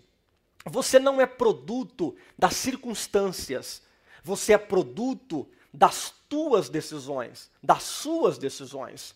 Você 0.65 1.00
não 1.00 1.20
é 1.20 1.25
produto 1.25 2.15
das 2.38 2.56
circunstâncias. 2.56 3.84
Você 4.24 4.53
é 4.53 4.58
produto 4.58 5.48
das 5.74 6.13
tuas 6.30 6.70
decisões, 6.70 7.51
das 7.62 7.84
suas 7.84 8.38
decisões. 8.38 9.15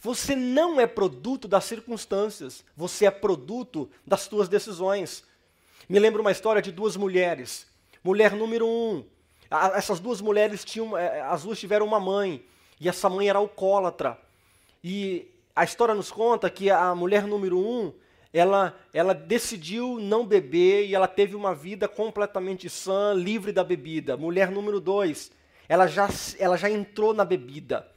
Você 0.00 0.34
não 0.36 0.80
é 0.80 0.86
produto 0.86 1.46
das 1.48 1.64
circunstâncias, 1.64 2.64
você 2.76 3.06
é 3.06 3.10
produto 3.10 3.90
das 4.06 4.22
suas 4.22 4.48
decisões. 4.48 5.24
Me 5.88 5.98
lembro 5.98 6.20
uma 6.20 6.32
história 6.32 6.60
de 6.60 6.72
duas 6.72 6.96
mulheres. 6.96 7.66
Mulher 8.02 8.32
número 8.32 8.66
um, 8.66 9.04
essas 9.74 10.00
duas 10.00 10.20
mulheres 10.20 10.64
tinham, 10.64 10.96
é, 10.96 11.20
as 11.22 11.42
duas 11.42 11.58
tiveram 11.58 11.86
uma 11.86 12.00
mãe, 12.00 12.44
e 12.80 12.88
essa 12.88 13.08
mãe 13.08 13.28
era 13.28 13.38
alcoólatra. 13.38 14.18
E 14.82 15.30
a 15.54 15.64
história 15.64 15.94
nos 15.94 16.10
conta 16.10 16.50
que 16.50 16.70
a 16.70 16.94
mulher 16.94 17.26
número 17.26 17.58
um, 17.58 17.92
ela, 18.32 18.76
ela 18.92 19.14
decidiu 19.14 19.98
não 20.00 20.26
beber 20.26 20.86
e 20.86 20.94
ela 20.94 21.06
teve 21.06 21.36
uma 21.36 21.54
vida 21.54 21.86
completamente 21.86 22.68
sã, 22.68 23.14
livre 23.14 23.52
da 23.52 23.62
bebida. 23.62 24.16
Mulher 24.16 24.50
número 24.50 24.80
dois, 24.80 25.30
ela 25.68 25.86
já, 25.86 26.08
ela 26.38 26.56
já 26.56 26.68
entrou 26.68 27.14
na 27.14 27.24
bebida. 27.24 27.88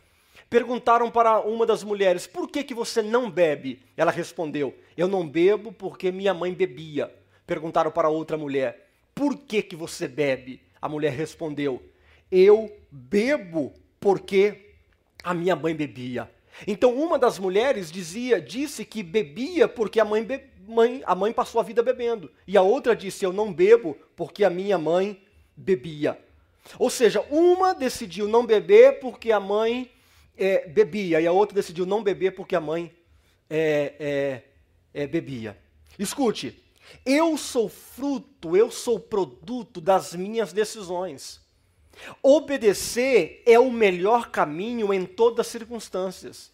Perguntaram 0.49 1.11
para 1.11 1.39
uma 1.41 1.65
das 1.65 1.83
mulheres: 1.83 2.25
Por 2.25 2.49
que, 2.49 2.63
que 2.63 2.73
você 2.73 3.01
não 3.01 3.29
bebe? 3.29 3.81
Ela 3.95 4.11
respondeu: 4.11 4.73
Eu 4.95 5.07
não 5.07 5.27
bebo 5.27 5.71
porque 5.71 6.11
minha 6.11 6.33
mãe 6.33 6.53
bebia. 6.53 7.13
Perguntaram 7.45 7.91
para 7.91 8.09
outra 8.09 8.37
mulher: 8.37 8.89
Por 9.13 9.37
que, 9.37 9.61
que 9.61 9.75
você 9.75 10.07
bebe? 10.07 10.61
A 10.81 10.87
mulher 10.87 11.11
respondeu: 11.11 11.83
Eu 12.31 12.71
bebo 12.89 13.73
porque 13.99 14.75
a 15.23 15.33
minha 15.33 15.55
mãe 15.55 15.75
bebia. 15.75 16.31
Então 16.65 16.95
uma 16.95 17.19
das 17.19 17.37
mulheres 17.37 17.91
dizia, 17.91 18.41
disse 18.41 18.85
que 18.85 19.03
bebia 19.03 19.67
porque 19.67 19.99
a 19.99 20.05
mãe, 20.05 20.23
be, 20.23 20.41
mãe, 20.67 21.03
a 21.05 21.13
mãe 21.13 21.31
passou 21.31 21.59
a 21.59 21.63
vida 21.63 21.83
bebendo. 21.83 22.31
E 22.47 22.55
a 22.57 22.61
outra 22.61 22.95
disse: 22.95 23.25
Eu 23.25 23.33
não 23.33 23.51
bebo 23.51 23.97
porque 24.15 24.45
a 24.45 24.49
minha 24.49 24.77
mãe 24.77 25.21
bebia. 25.55 26.17
Ou 26.79 26.89
seja, 26.89 27.21
uma 27.29 27.73
decidiu 27.73 28.27
não 28.27 28.45
beber 28.45 28.99
porque 28.99 29.31
a 29.31 29.39
mãe 29.39 29.89
é, 30.37 30.67
bebia 30.67 31.19
e 31.19 31.27
a 31.27 31.31
outra 31.31 31.55
decidiu 31.55 31.85
não 31.85 32.03
beber 32.03 32.31
porque 32.31 32.55
a 32.55 32.61
mãe 32.61 32.93
é, 33.49 33.93
é, 34.93 35.03
é, 35.03 35.07
bebia. 35.07 35.57
Escute, 35.97 36.63
Eu 37.05 37.37
sou 37.37 37.67
fruto, 37.67 38.55
eu 38.55 38.71
sou 38.71 38.99
produto 38.99 39.81
das 39.81 40.13
minhas 40.13 40.53
decisões. 40.53 41.41
Obedecer 42.21 43.41
é 43.45 43.57
o 43.59 43.71
melhor 43.71 44.29
caminho 44.29 44.93
em 44.93 45.05
todas 45.05 45.47
as 45.47 45.51
circunstâncias. 45.51 46.51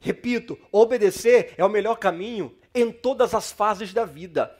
Repito, 0.00 0.58
obedecer 0.70 1.54
é 1.56 1.64
o 1.64 1.68
melhor 1.68 1.96
caminho 1.96 2.56
em 2.74 2.92
todas 2.92 3.34
as 3.34 3.50
fases 3.50 3.92
da 3.92 4.04
vida. 4.04 4.54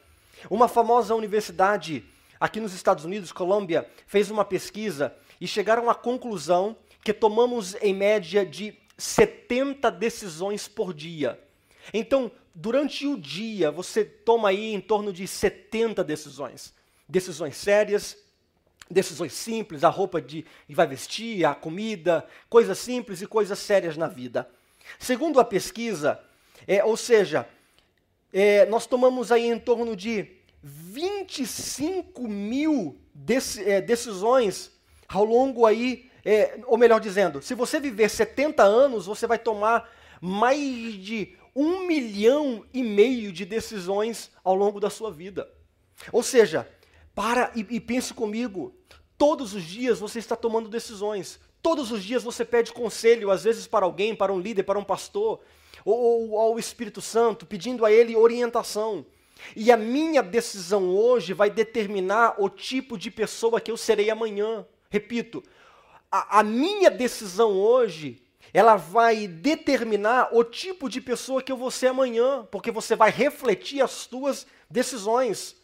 Uma 0.50 0.66
famosa 0.66 1.14
universidade 1.14 2.04
aqui 2.40 2.60
nos 2.60 2.72
Estados 2.72 3.04
Unidos, 3.04 3.32
Colômbia, 3.32 3.88
fez 4.06 4.30
uma 4.30 4.44
pesquisa 4.44 5.14
e 5.40 5.46
chegaram 5.46 5.88
à 5.88 5.94
conclusão 5.94 6.76
que 7.08 7.14
tomamos 7.14 7.74
em 7.80 7.94
média 7.94 8.44
de 8.44 8.74
70 8.98 9.90
decisões 9.90 10.68
por 10.68 10.92
dia. 10.92 11.40
Então, 11.90 12.30
durante 12.54 13.06
o 13.06 13.16
dia, 13.16 13.70
você 13.70 14.04
toma 14.04 14.50
aí 14.50 14.74
em 14.74 14.80
torno 14.80 15.10
de 15.10 15.26
70 15.26 16.04
decisões. 16.04 16.74
Decisões 17.08 17.56
sérias, 17.56 18.14
decisões 18.90 19.32
simples, 19.32 19.84
a 19.84 19.88
roupa 19.88 20.20
de 20.20 20.44
que 20.66 20.74
vai 20.74 20.86
vestir, 20.86 21.46
a 21.46 21.54
comida, 21.54 22.26
coisas 22.50 22.78
simples 22.78 23.22
e 23.22 23.26
coisas 23.26 23.58
sérias 23.58 23.96
na 23.96 24.06
vida. 24.06 24.46
Segundo 24.98 25.40
a 25.40 25.44
pesquisa, 25.46 26.22
é, 26.66 26.84
ou 26.84 26.94
seja, 26.94 27.48
é, 28.30 28.66
nós 28.66 28.86
tomamos 28.86 29.32
aí 29.32 29.46
em 29.46 29.58
torno 29.58 29.96
de 29.96 30.30
25 30.62 32.28
mil 32.28 33.00
é, 33.64 33.80
decisões 33.80 34.76
ao 35.08 35.24
longo 35.24 35.64
aí, 35.64 36.07
é, 36.30 36.60
ou 36.66 36.76
melhor 36.76 37.00
dizendo, 37.00 37.40
se 37.40 37.54
você 37.54 37.80
viver 37.80 38.10
70 38.10 38.62
anos, 38.62 39.06
você 39.06 39.26
vai 39.26 39.38
tomar 39.38 39.90
mais 40.20 40.60
de 40.60 41.34
um 41.56 41.86
milhão 41.86 42.66
e 42.70 42.82
meio 42.82 43.32
de 43.32 43.46
decisões 43.46 44.30
ao 44.44 44.54
longo 44.54 44.78
da 44.78 44.90
sua 44.90 45.10
vida. 45.10 45.50
Ou 46.12 46.22
seja, 46.22 46.68
para 47.14 47.50
e, 47.56 47.66
e 47.70 47.80
pense 47.80 48.12
comigo, 48.12 48.76
todos 49.16 49.54
os 49.54 49.62
dias 49.62 50.00
você 50.00 50.18
está 50.18 50.36
tomando 50.36 50.68
decisões. 50.68 51.40
Todos 51.62 51.90
os 51.90 52.04
dias 52.04 52.22
você 52.22 52.44
pede 52.44 52.74
conselho, 52.74 53.30
às 53.30 53.44
vezes 53.44 53.66
para 53.66 53.86
alguém, 53.86 54.14
para 54.14 54.30
um 54.30 54.38
líder, 54.38 54.64
para 54.64 54.78
um 54.78 54.84
pastor, 54.84 55.40
ou, 55.82 56.32
ou 56.32 56.38
ao 56.38 56.58
Espírito 56.58 57.00
Santo, 57.00 57.46
pedindo 57.46 57.86
a 57.86 57.90
ele 57.90 58.14
orientação. 58.14 59.06
E 59.56 59.72
a 59.72 59.78
minha 59.78 60.22
decisão 60.22 60.90
hoje 60.94 61.32
vai 61.32 61.48
determinar 61.48 62.34
o 62.36 62.50
tipo 62.50 62.98
de 62.98 63.10
pessoa 63.10 63.62
que 63.62 63.70
eu 63.70 63.78
serei 63.78 64.10
amanhã. 64.10 64.66
Repito, 64.90 65.42
a, 66.10 66.40
a 66.40 66.42
minha 66.42 66.90
decisão 66.90 67.52
hoje 67.52 68.22
ela 68.52 68.76
vai 68.76 69.26
determinar 69.26 70.30
o 70.32 70.42
tipo 70.42 70.88
de 70.88 71.00
pessoa 71.00 71.42
que 71.42 71.52
eu 71.52 71.56
vou 71.56 71.70
ser 71.70 71.88
amanhã, 71.88 72.46
porque 72.50 72.70
você 72.70 72.96
vai 72.96 73.10
refletir 73.10 73.82
as 73.82 73.90
suas 73.90 74.46
decisões. 74.70 75.56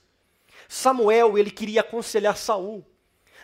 Samuel, 0.68 1.38
ele 1.38 1.50
queria 1.50 1.80
aconselhar 1.80 2.36
Saul. 2.36 2.84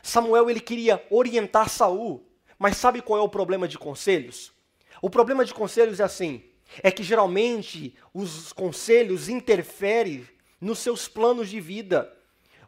Samuel, 0.03 0.51
ele 0.51 0.61
queria 0.61 1.05
orientar 1.11 1.69
Saul. 1.69 2.27
Mas 2.59 2.77
sabe 2.77 3.01
qual 3.01 3.19
é 3.19 3.23
o 3.23 3.29
problema 3.29 3.67
de 3.67 3.79
conselhos? 3.79 4.53
O 5.01 5.09
problema 5.09 5.45
de 5.45 5.55
conselhos 5.55 6.01
é 6.01 6.05
assim: 6.05 6.45
é 6.83 6.91
que 6.91 7.03
geralmente 7.03 7.97
os 8.13 8.53
conselhos 8.53 9.29
interferem 9.29 10.29
nos 10.61 10.79
seus 10.79 11.09
planos 11.09 11.49
de 11.49 11.61
vida 11.61 12.13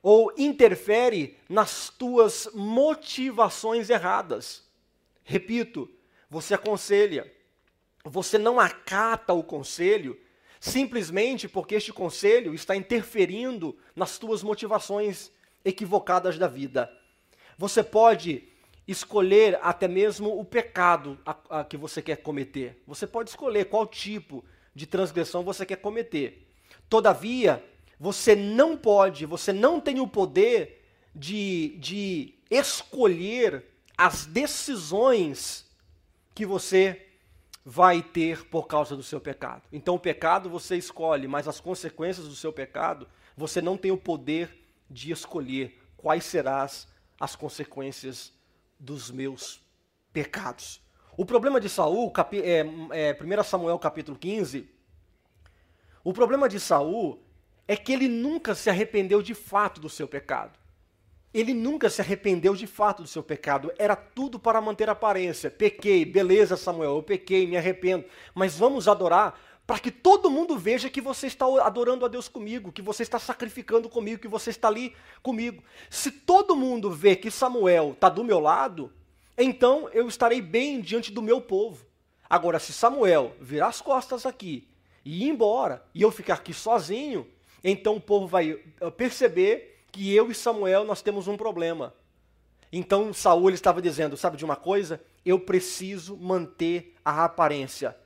ou 0.03 0.33
interfere 0.37 1.39
nas 1.49 1.89
tuas 1.89 2.49
motivações 2.53 3.89
erradas. 3.89 4.69
Repito, 5.23 5.89
você 6.29 6.55
aconselha, 6.55 7.33
você 8.05 8.37
não 8.37 8.59
acata 8.59 9.33
o 9.33 9.45
conselho 9.45 10.19
simplesmente 10.59 11.49
porque 11.49 11.75
este 11.77 11.93
conselho 11.93 12.55
está 12.55 12.75
interferindo 12.75 13.77
nas 13.95 14.19
tuas 14.19 14.43
motivações 14.43 15.31
equivocadas 15.65 16.39
da 16.39 16.49
vida. 16.49 16.93
Você 17.57 17.83
pode 17.83 18.49
escolher 18.87 19.59
até 19.63 19.87
mesmo 19.87 20.39
o 20.39 20.45
pecado 20.45 21.19
a, 21.25 21.61
a 21.61 21.65
que 21.65 21.77
você 21.77 22.03
quer 22.03 22.17
cometer. 22.17 22.83
Você 22.87 23.07
pode 23.07 23.31
escolher 23.31 23.67
qual 23.67 23.87
tipo 23.87 24.45
de 24.75 24.87
transgressão 24.87 25.43
você 25.45 25.65
quer 25.65 25.77
cometer. 25.77 26.49
Todavia, 26.89 27.65
você 28.03 28.35
não 28.35 28.77
pode, 28.77 29.25
você 29.25 29.53
não 29.53 29.81
tem 29.81 30.01
o 30.01 30.09
poder 30.09 30.83
de, 31.15 31.77
de 31.79 32.35
escolher 32.51 33.65
as 33.97 34.27
decisões 34.27 35.71
que 36.35 36.45
você 36.45 37.07
vai 37.65 38.03
ter 38.03 38.45
por 38.47 38.67
causa 38.67 38.97
do 38.97 39.05
seu 39.05 39.21
pecado. 39.21 39.63
Então, 39.73 39.95
o 39.95 40.01
pecado 40.01 40.51
você 40.51 40.77
escolhe, 40.77 41.29
mas 41.29 41.47
as 41.47 41.61
consequências 41.61 42.27
do 42.27 42.35
seu 42.35 42.53
pecado, 42.53 43.07
você 43.37 43.63
não 43.63 43.77
tem 43.77 43.93
o 43.93 43.97
poder 43.97 44.51
de 44.91 45.13
escolher 45.13 45.81
quais 45.97 46.25
serão 46.25 46.67
as 47.21 47.37
consequências 47.37 48.33
dos 48.81 49.13
meus 49.13 49.63
pecados. 50.13 50.81
O 51.17 51.25
problema 51.25 51.61
de 51.61 51.69
Saul, 51.69 52.13
é, 52.33 53.11
é, 53.11 53.39
1 53.41 53.45
Samuel 53.45 53.79
capítulo 53.79 54.19
15, 54.19 54.69
o 56.03 56.13
problema 56.13 56.49
de 56.49 56.59
Saul 56.59 57.23
é 57.73 57.77
que 57.77 57.91
ele 57.91 58.07
nunca 58.07 58.55
se 58.55 58.69
arrependeu 58.69 59.23
de 59.23 59.33
fato 59.33 59.81
do 59.81 59.89
seu 59.89 60.07
pecado. 60.07 60.59
Ele 61.33 61.55
nunca 61.55 61.89
se 61.89 62.03
arrependeu 62.03 62.55
de 62.55 62.67
fato 62.67 63.01
do 63.01 63.09
seu 63.09 63.23
pecado. 63.23 63.73
Era 63.79 63.97
tudo 63.97 64.39
para 64.39 64.61
manter 64.61 64.91
a 64.91 64.93
aparência. 64.93 65.51
Pequei, 65.51 66.05
beleza, 66.05 66.55
Samuel, 66.55 66.97
eu 66.97 67.03
pequei, 67.03 67.47
me 67.47 67.57
arrependo. 67.57 68.05
Mas 68.35 68.59
vamos 68.59 68.89
adorar 68.89 69.41
para 69.67 69.79
que 69.79 69.91
todo 69.91 70.31
mundo 70.31 70.59
veja 70.59 70.91
que 70.91 71.01
você 71.01 71.27
está 71.27 71.47
adorando 71.65 72.05
a 72.05 72.09
Deus 72.09 72.29
comigo, 72.29 72.71
que 72.71 72.83
você 72.83 73.05
está 73.05 73.19
sacrificando 73.19 73.89
comigo, 73.89 74.21
que 74.21 74.29
você 74.29 74.51
está 74.51 74.69
ali 74.69 74.95
comigo. 75.23 75.65
Se 75.89 76.11
todo 76.11 76.55
mundo 76.55 76.91
vê 76.91 77.17
que 77.17 77.31
Samuel 77.31 77.93
está 77.93 78.11
do 78.11 78.23
meu 78.23 78.39
lado, 78.39 78.93
então 79.39 79.89
eu 79.95 80.07
estarei 80.09 80.43
bem 80.43 80.83
diante 80.83 81.11
do 81.11 81.23
meu 81.23 81.41
povo. 81.41 81.87
Agora, 82.29 82.59
se 82.59 82.71
Samuel 82.71 83.35
virar 83.41 83.69
as 83.69 83.81
costas 83.81 84.27
aqui 84.27 84.69
e 85.03 85.25
ir 85.25 85.31
embora, 85.31 85.83
e 85.95 86.03
eu 86.03 86.11
ficar 86.11 86.35
aqui 86.35 86.53
sozinho, 86.53 87.27
então 87.63 87.97
o 87.97 88.01
povo 88.01 88.27
vai 88.27 88.59
eh, 88.81 88.91
perceber 88.91 89.85
que 89.91 90.15
eu 90.15 90.31
e 90.31 90.35
Samuel 90.35 90.85
nós 90.85 91.03
temos 91.03 91.29
um 91.29 91.37
problema. 91.37 91.95
Então 92.73 93.13
Saul 93.13 93.51
estava 93.51 93.83
dizendo, 93.83 94.17
sabe 94.17 94.37
de 94.37 94.45
uma 94.45 94.57
coisa? 94.57 95.01
Eu 95.25 95.39
preciso 95.39 96.17
manter 96.17 96.95
a 97.05 97.25
aparência. 97.25 97.97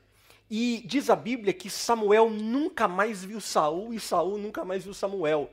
E 0.51 0.83
diz 0.85 1.09
a 1.09 1.16
Bíblia 1.16 1.53
que 1.53 1.71
Samuel 1.71 2.31
nunca 2.31 2.87
mais 2.87 3.25
viu 3.25 3.40
Saul 3.40 3.95
e 3.95 4.01
Saul 4.01 4.38
nunca 4.38 4.64
mais 4.64 4.85
viu 4.85 4.92
Samuel. 4.92 5.51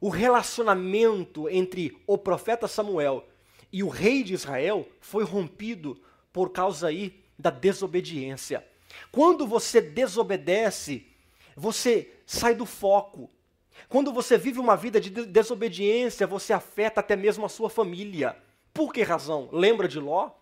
O 0.00 0.08
relacionamento 0.08 1.48
entre 1.48 1.96
o 2.06 2.16
profeta 2.16 2.68
Samuel 2.68 3.26
e 3.72 3.82
o 3.82 3.88
rei 3.88 4.22
de 4.22 4.34
Israel 4.34 4.88
foi 5.00 5.24
rompido 5.24 6.00
por 6.32 6.50
causa 6.50 6.88
aí 6.88 7.20
da 7.38 7.50
desobediência. 7.50 8.64
Quando 9.10 9.46
você 9.46 9.80
desobedece, 9.80 11.06
você 11.56 12.17
sai 12.28 12.54
do 12.54 12.66
foco. 12.66 13.30
Quando 13.88 14.12
você 14.12 14.36
vive 14.36 14.60
uma 14.60 14.76
vida 14.76 15.00
de 15.00 15.08
desobediência, 15.08 16.26
você 16.26 16.52
afeta 16.52 17.00
até 17.00 17.16
mesmo 17.16 17.46
a 17.46 17.48
sua 17.48 17.70
família. 17.70 18.36
Por 18.74 18.92
que 18.92 19.02
razão? 19.02 19.48
Lembra 19.50 19.88
de 19.88 19.98
Ló? 19.98 20.32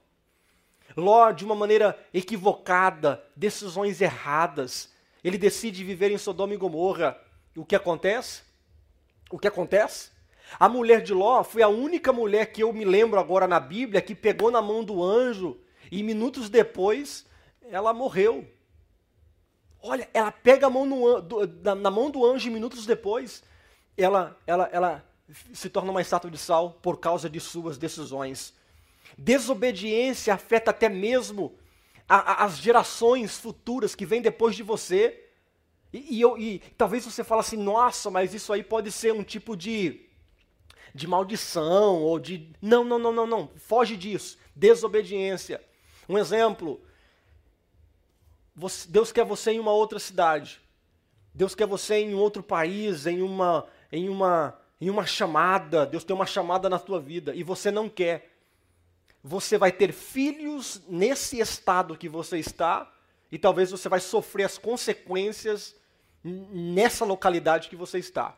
Ló, 0.96 1.31
de 1.31 1.44
uma 1.44 1.55
maneira 1.55 1.96
equivocada, 2.12 3.22
decisões 3.37 4.01
erradas, 4.01 4.92
ele 5.22 5.38
decide 5.38 5.85
viver 5.85 6.11
em 6.11 6.18
Sodoma 6.18 6.55
e 6.55 6.57
Gomorra. 6.57 7.16
O 7.57 7.64
que 7.64 7.77
acontece? 7.77 8.42
O 9.31 9.38
que 9.38 9.46
acontece? 9.46 10.11
A 10.59 10.68
mulher 10.68 11.01
de 11.03 11.14
Ló 11.14 11.44
foi 11.44 11.62
a 11.62 11.68
única 11.68 12.12
mulher 12.12 12.46
que 12.46 12.64
eu 12.64 12.72
me 12.72 12.85
lembro 12.85 13.20
agora 13.20 13.46
na 13.46 13.61
Bíblia 13.61 14.03
que 14.03 14.14
pegou 14.14 14.51
na 14.51 14.61
mão 14.61 14.83
do 14.83 15.05
anjo 15.05 15.61
e 15.90 16.03
minutos 16.03 16.51
depois 16.51 17.25
ela 17.62 17.92
morreu. 17.92 18.44
Olha, 19.88 20.09
ela 20.12 20.33
pega 20.33 20.66
a 20.66 20.70
mão 20.70 20.85
no, 20.85 21.20
do, 21.20 21.46
na 21.77 21.90
mão 21.90 22.11
do 22.11 22.25
anjo 22.25 22.49
e 22.49 22.53
minutos 22.53 22.85
depois 22.87 23.42
ela, 23.96 24.38
ela, 24.46 24.68
ela 24.72 25.05
se 25.53 25.70
torna 25.70 25.90
uma 25.90 26.03
estátua 26.03 26.31
de 26.31 26.38
sal 26.38 26.79
por 26.83 26.99
causa 26.99 27.31
de 27.31 27.40
suas 27.40 27.79
decisões. 27.79 28.53
Desobediência 29.16 30.35
afeta 30.35 30.70
até 30.70 30.88
mesmo 30.88 31.57
a, 32.09 32.16
a, 32.16 32.44
as 32.44 32.59
gerações 32.59 33.38
futuras 33.38 33.94
que 33.94 34.05
vêm 34.05 34.20
depois 34.20 34.55
de 34.55 34.62
você. 34.62 35.25
E, 35.92 36.16
e, 36.16 36.20
eu, 36.20 36.37
e 36.37 36.59
talvez 36.77 37.05
você 37.05 37.25
fale 37.25 37.40
assim, 37.40 37.57
nossa, 37.57 38.11
mas 38.11 38.35
isso 38.35 38.53
aí 38.53 38.62
pode 38.62 38.92
ser 38.92 39.12
um 39.12 39.22
tipo 39.22 39.57
de, 39.57 40.07
de 40.94 41.07
maldição 41.07 42.03
ou 42.03 42.18
de. 42.18 42.53
Não, 42.61 42.85
não, 42.85 42.99
não, 42.99 43.12
não, 43.12 43.27
não. 43.27 43.51
Foge 43.57 43.96
disso. 43.96 44.38
Desobediência. 44.55 45.62
Um 46.09 46.18
exemplo. 46.18 46.81
Você, 48.57 48.88
Deus 48.88 49.12
quer 49.12 49.25
você 49.25 49.53
em 49.53 49.61
uma 49.61 49.73
outra 49.73 49.99
cidade. 49.99 50.61
Deus 51.35 51.55
quer 51.55 51.66
você 51.66 51.97
em 51.97 52.14
outro 52.14 52.42
país, 52.42 53.07
em 53.07 53.21
uma, 53.23 53.66
em 53.92 54.09
uma, 54.09 54.59
em 54.81 54.88
uma 54.88 55.07
chamada. 55.07 55.85
Deus 55.85 56.03
tem 56.03 56.16
uma 56.16 56.27
chamada 56.27 56.69
na 56.69 56.79
tua 56.79 56.99
vida 56.99 57.35
e 57.35 57.42
você 57.42 57.71
não 57.71 57.88
quer 57.88 58.37
você 59.27 59.59
vai 59.59 59.73
ter 59.73 59.92
filhos 59.92 60.81
nesse 60.88 61.40
estado 61.40 61.97
que 61.97 62.09
você 62.09 62.38
está, 62.38 62.88
e 63.31 63.37
talvez 63.37 63.73
você 63.73 63.88
vai 63.88 63.99
sofrer 63.99 64.45
as 64.45 64.57
consequências 64.57 65.75
nessa 66.23 67.05
localidade 67.05 67.69
que 67.69 67.75
você 67.75 67.99
está. 67.99 68.37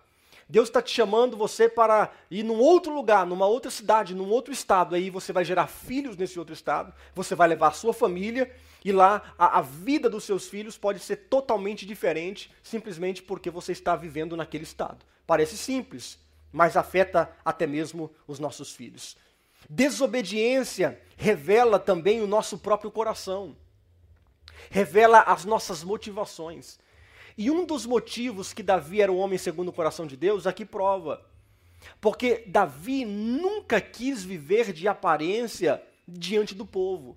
Deus 0.49 0.71
está 0.71 0.81
te 0.81 0.91
chamando 0.91 1.37
você 1.37 1.69
para 1.69 2.11
ir 2.31 2.43
num 2.43 2.59
outro 2.59 2.91
lugar, 2.91 3.27
numa 3.27 3.45
outra 3.45 3.71
cidade, 3.71 4.15
num 4.15 4.31
outro 4.31 4.51
estado. 4.51 4.95
Aí 4.95 5.11
você 5.11 5.31
vai 5.31 5.45
gerar 5.45 5.67
filhos 5.67 6.17
nesse 6.17 6.39
outro 6.39 6.55
estado, 6.55 6.91
você 7.15 7.35
vai 7.35 7.49
levar 7.49 7.69
a 7.69 7.73
sua 7.73 7.93
família 7.93 8.51
e 8.85 8.93
lá 8.93 9.35
a, 9.39 9.59
a, 9.59 9.63
vida 9.63 10.09
dos 10.09 10.25
seus 10.25 10.49
filhos 10.49 10.79
pode 10.79 11.01
ser 11.01 11.17
totalmente 11.29 11.85
diferente, 11.85 12.51
simplesmente 12.63 13.23
porque 13.23 13.51
você 13.51 13.73
está 13.73 13.97
vivendo 13.97 14.37
naquele 14.37 14.65
estado. 14.65 15.05
Parece 15.27 15.57
simples, 15.57 16.19
mas 16.53 16.77
afeta 16.77 17.31
até 17.45 17.67
mesmo 17.67 18.11
os 18.27 18.39
nossos 18.39 18.73
filhos. 18.73 19.17
Desobediência 19.69 21.01
revela 21.17 21.79
também 21.79 22.21
o 22.23 22.27
nosso 22.27 22.59
próprio 22.59 22.91
coração, 22.91 23.57
revela 24.71 25.21
as 25.21 25.45
nossas 25.45 25.83
motivações. 25.83 26.79
E 27.37 27.51
um 27.51 27.65
dos 27.65 27.85
motivos 27.85 28.53
que 28.53 28.63
Davi 28.63 29.01
era 29.01 29.13
um 29.13 29.19
homem 29.19 29.39
segundo 29.39 29.69
o 29.69 29.73
coração 29.73 30.07
de 30.07 30.17
Deus, 30.17 30.47
aqui 30.47 30.65
prova. 30.65 31.25
Porque 32.01 32.45
Davi 32.47 33.05
nunca 33.05 33.81
quis 33.81 34.25
viver 34.25 34.73
de 34.73 34.89
aparência 34.89 35.83
diante 36.07 36.55
do 36.55 36.67
povo. 36.67 37.17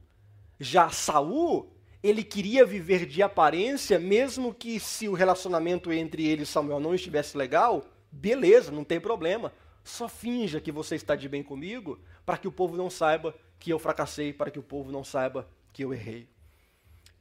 Já 0.64 0.92
Saul, 0.92 1.74
ele 2.04 2.24
queria 2.24 2.64
viver 2.64 3.08
de 3.08 3.24
aparência, 3.24 3.98
mesmo 3.98 4.54
que 4.54 4.80
se 4.80 5.10
o 5.10 5.14
relacionamento 5.14 5.92
entre 5.92 6.28
ele 6.28 6.44
e 6.44 6.46
Samuel 6.46 6.80
não 6.80 6.94
estivesse 6.94 7.36
legal, 7.36 7.84
beleza, 8.12 8.72
não 8.72 8.84
tem 8.84 9.00
problema. 9.00 9.52
Só 9.84 10.08
finja 10.08 10.62
que 10.62 10.72
você 10.72 10.96
está 10.96 11.16
de 11.16 11.28
bem 11.28 11.42
comigo, 11.42 12.00
para 12.24 12.38
que 12.38 12.48
o 12.48 12.52
povo 12.52 12.78
não 12.78 12.92
saiba 12.92 13.34
que 13.58 13.74
eu 13.74 13.80
fracassei, 13.80 14.32
para 14.32 14.52
que 14.52 14.60
o 14.60 14.64
povo 14.64 14.92
não 14.92 15.04
saiba 15.04 15.50
que 15.74 15.84
eu 15.84 15.92
errei. 15.92 16.30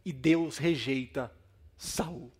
E 0.05 0.13
Deus 0.13 0.59
rejeita 0.59 1.33
Saul. 1.79 2.31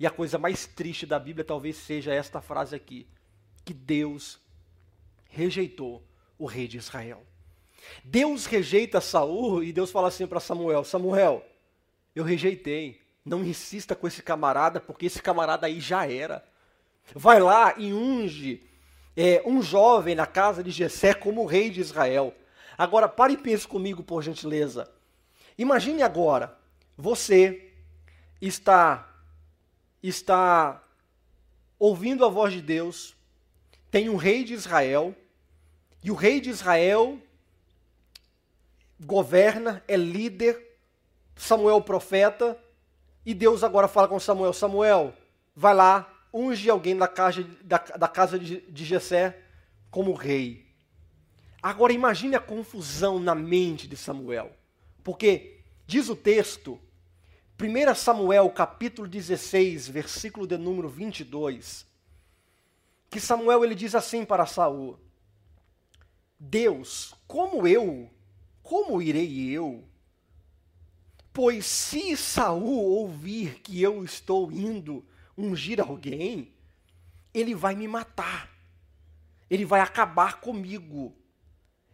E 0.00 0.04
a 0.04 0.10
coisa 0.10 0.36
mais 0.36 0.66
triste 0.66 1.06
da 1.06 1.20
Bíblia 1.20 1.44
talvez 1.44 1.76
seja 1.76 2.12
esta 2.12 2.40
frase 2.40 2.74
aqui: 2.74 3.06
que 3.64 3.72
Deus 3.72 4.40
rejeitou 5.28 6.04
o 6.36 6.44
rei 6.44 6.66
de 6.66 6.76
Israel. 6.76 7.24
Deus 8.04 8.46
rejeita 8.46 9.00
Saul 9.00 9.62
e 9.62 9.72
Deus 9.72 9.90
fala 9.90 10.08
assim 10.08 10.26
para 10.26 10.40
Samuel: 10.40 10.84
Samuel, 10.84 11.44
eu 12.14 12.24
rejeitei. 12.24 13.00
Não 13.24 13.44
insista 13.44 13.94
com 13.94 14.06
esse 14.06 14.22
camarada, 14.22 14.80
porque 14.80 15.06
esse 15.06 15.20
camarada 15.20 15.66
aí 15.66 15.78
já 15.78 16.10
era. 16.10 16.44
Vai 17.14 17.38
lá 17.38 17.74
e 17.76 17.92
unge 17.92 18.62
é, 19.16 19.42
um 19.44 19.62
jovem 19.62 20.14
na 20.14 20.26
casa 20.26 20.62
de 20.62 20.70
Jessé 20.70 21.12
como 21.12 21.44
rei 21.44 21.70
de 21.70 21.80
Israel. 21.80 22.34
Agora, 22.78 23.08
pare 23.08 23.34
e 23.34 23.36
pense 23.36 23.68
comigo, 23.68 24.02
por 24.02 24.22
gentileza. 24.22 24.90
Imagine 25.58 26.02
agora, 26.02 26.56
você 26.96 27.70
está 28.40 29.06
está 30.02 30.82
ouvindo 31.78 32.24
a 32.24 32.28
voz 32.28 32.54
de 32.54 32.62
Deus, 32.62 33.14
tem 33.90 34.08
um 34.08 34.16
rei 34.16 34.44
de 34.44 34.54
Israel, 34.54 35.14
e 36.02 36.10
o 36.10 36.14
rei 36.14 36.40
de 36.40 36.48
Israel 36.48 37.18
governa, 39.00 39.82
é 39.88 39.96
líder, 39.96 40.78
Samuel 41.34 41.80
profeta, 41.80 42.58
e 43.24 43.32
Deus 43.34 43.64
agora 43.64 43.88
fala 43.88 44.08
com 44.08 44.20
Samuel: 44.20 44.52
Samuel, 44.52 45.14
vai 45.54 45.74
lá, 45.74 46.12
unge 46.32 46.68
alguém 46.68 46.96
da 46.96 47.08
casa, 47.08 47.42
da, 47.62 47.78
da 47.78 48.08
casa 48.08 48.38
de, 48.38 48.60
de 48.60 48.84
Jessé 48.84 49.38
como 49.90 50.12
rei. 50.12 50.66
Agora 51.62 51.92
imagine 51.92 52.36
a 52.36 52.40
confusão 52.40 53.18
na 53.18 53.34
mente 53.34 53.86
de 53.86 53.96
Samuel. 53.96 54.50
Porque 55.02 55.60
diz 55.86 56.08
o 56.08 56.16
texto, 56.16 56.80
1 57.60 57.94
Samuel 57.94 58.48
capítulo 58.50 59.06
16, 59.06 59.88
versículo 59.88 60.46
de 60.46 60.56
número 60.56 60.88
22, 60.88 61.86
que 63.10 63.20
Samuel 63.20 63.64
ele 63.64 63.74
diz 63.74 63.94
assim 63.94 64.24
para 64.24 64.46
Saul: 64.46 64.98
Deus, 66.38 67.14
como 67.26 67.66
eu, 67.66 68.10
como 68.70 69.02
irei 69.02 69.50
eu? 69.50 69.82
Pois 71.32 71.66
se 71.66 72.16
Saul 72.16 73.00
ouvir 73.00 73.58
que 73.62 73.82
eu 73.82 74.04
estou 74.04 74.52
indo 74.52 75.04
ungir 75.36 75.80
alguém, 75.80 76.52
ele 77.34 77.52
vai 77.52 77.74
me 77.74 77.88
matar. 77.88 78.48
Ele 79.50 79.64
vai 79.64 79.80
acabar 79.80 80.40
comigo. 80.40 81.12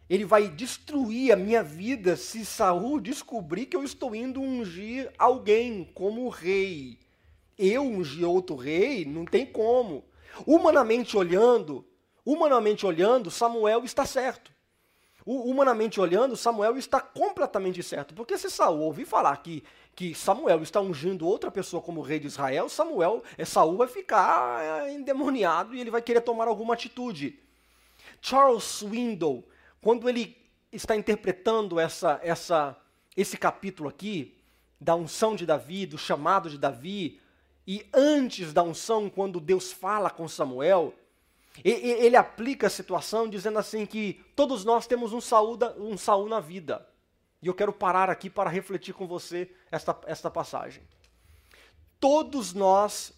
Ele 0.07 0.23
vai 0.23 0.49
destruir 0.49 1.31
a 1.31 1.35
minha 1.35 1.63
vida 1.63 2.15
se 2.15 2.45
Saul 2.45 3.01
descobrir 3.01 3.65
que 3.65 3.75
eu 3.75 3.83
estou 3.83 4.15
indo 4.15 4.39
ungir 4.39 5.11
alguém 5.17 5.83
como 5.83 6.29
rei. 6.29 6.99
Eu 7.57 7.85
ungir 7.85 8.29
outro 8.29 8.55
rei, 8.55 9.03
não 9.03 9.25
tem 9.25 9.47
como. 9.47 10.05
Humanamente 10.45 11.17
olhando, 11.17 11.83
humanamente 12.23 12.85
olhando, 12.85 13.31
Samuel 13.31 13.83
está 13.83 14.05
certo 14.05 14.55
humanamente 15.27 15.99
olhando, 15.99 16.37
Samuel 16.37 16.77
está 16.77 17.01
completamente 17.01 17.83
certo. 17.83 18.13
Porque 18.13 18.37
se 18.37 18.49
Saul 18.49 18.79
ouvir 18.79 19.05
falar 19.05 19.35
que, 19.37 19.61
que 19.93 20.15
Samuel 20.15 20.63
está 20.63 20.79
ungindo 20.79 21.27
outra 21.27 21.51
pessoa 21.51 21.81
como 21.81 22.01
rei 22.01 22.19
de 22.19 22.27
Israel, 22.27 22.69
Samuel, 22.69 23.21
é, 23.37 23.43
Saul 23.43 23.75
vai 23.75 23.87
ficar 23.87 24.63
é, 24.63 24.93
endemoniado 24.93 25.75
e 25.75 25.81
ele 25.81 25.91
vai 25.91 26.01
querer 26.01 26.21
tomar 26.21 26.47
alguma 26.47 26.73
atitude. 26.73 27.39
Charles 28.21 28.63
Swindoll, 28.63 29.45
quando 29.81 30.07
ele 30.07 30.37
está 30.71 30.95
interpretando 30.95 31.77
essa, 31.77 32.19
essa, 32.23 32.77
esse 33.15 33.37
capítulo 33.37 33.89
aqui, 33.89 34.33
da 34.79 34.95
unção 34.95 35.35
de 35.35 35.45
Davi, 35.45 35.85
do 35.85 35.97
chamado 35.97 36.49
de 36.49 36.57
Davi, 36.57 37.19
e 37.65 37.85
antes 37.93 38.53
da 38.53 38.63
unção, 38.63 39.09
quando 39.09 39.41
Deus 39.41 39.73
fala 39.73 40.09
com 40.09 40.25
Samuel, 40.27 40.93
ele 41.63 42.15
aplica 42.15 42.67
a 42.67 42.69
situação 42.69 43.29
dizendo 43.29 43.59
assim 43.59 43.85
que 43.85 44.23
todos 44.35 44.63
nós 44.63 44.87
temos 44.87 45.13
um 45.13 45.21
Saul, 45.21 45.57
um 45.77 45.97
Saul 45.97 46.27
na 46.27 46.39
vida. 46.39 46.87
E 47.41 47.47
eu 47.47 47.53
quero 47.53 47.73
parar 47.73 48.09
aqui 48.09 48.29
para 48.29 48.49
refletir 48.49 48.93
com 48.93 49.07
você 49.07 49.51
esta, 49.71 49.99
esta 50.05 50.29
passagem. 50.29 50.83
Todos 51.99 52.53
nós 52.53 53.13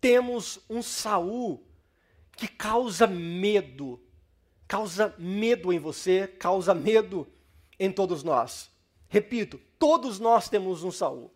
temos 0.00 0.60
um 0.68 0.82
Saul 0.82 1.64
que 2.36 2.46
causa 2.46 3.06
medo, 3.06 4.00
causa 4.66 5.14
medo 5.18 5.72
em 5.72 5.78
você, 5.78 6.26
causa 6.26 6.74
medo 6.74 7.26
em 7.78 7.90
todos 7.90 8.22
nós. 8.22 8.70
Repito, 9.08 9.60
todos 9.78 10.20
nós 10.20 10.48
temos 10.48 10.84
um 10.84 10.90
Saul. 10.90 11.32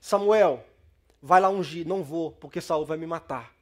Samuel, 0.00 0.64
vai 1.20 1.40
lá 1.40 1.48
ungir, 1.48 1.86
não 1.86 2.02
vou, 2.02 2.32
porque 2.32 2.60
Saul 2.60 2.86
vai 2.86 2.96
me 2.96 3.06
matar. 3.06 3.52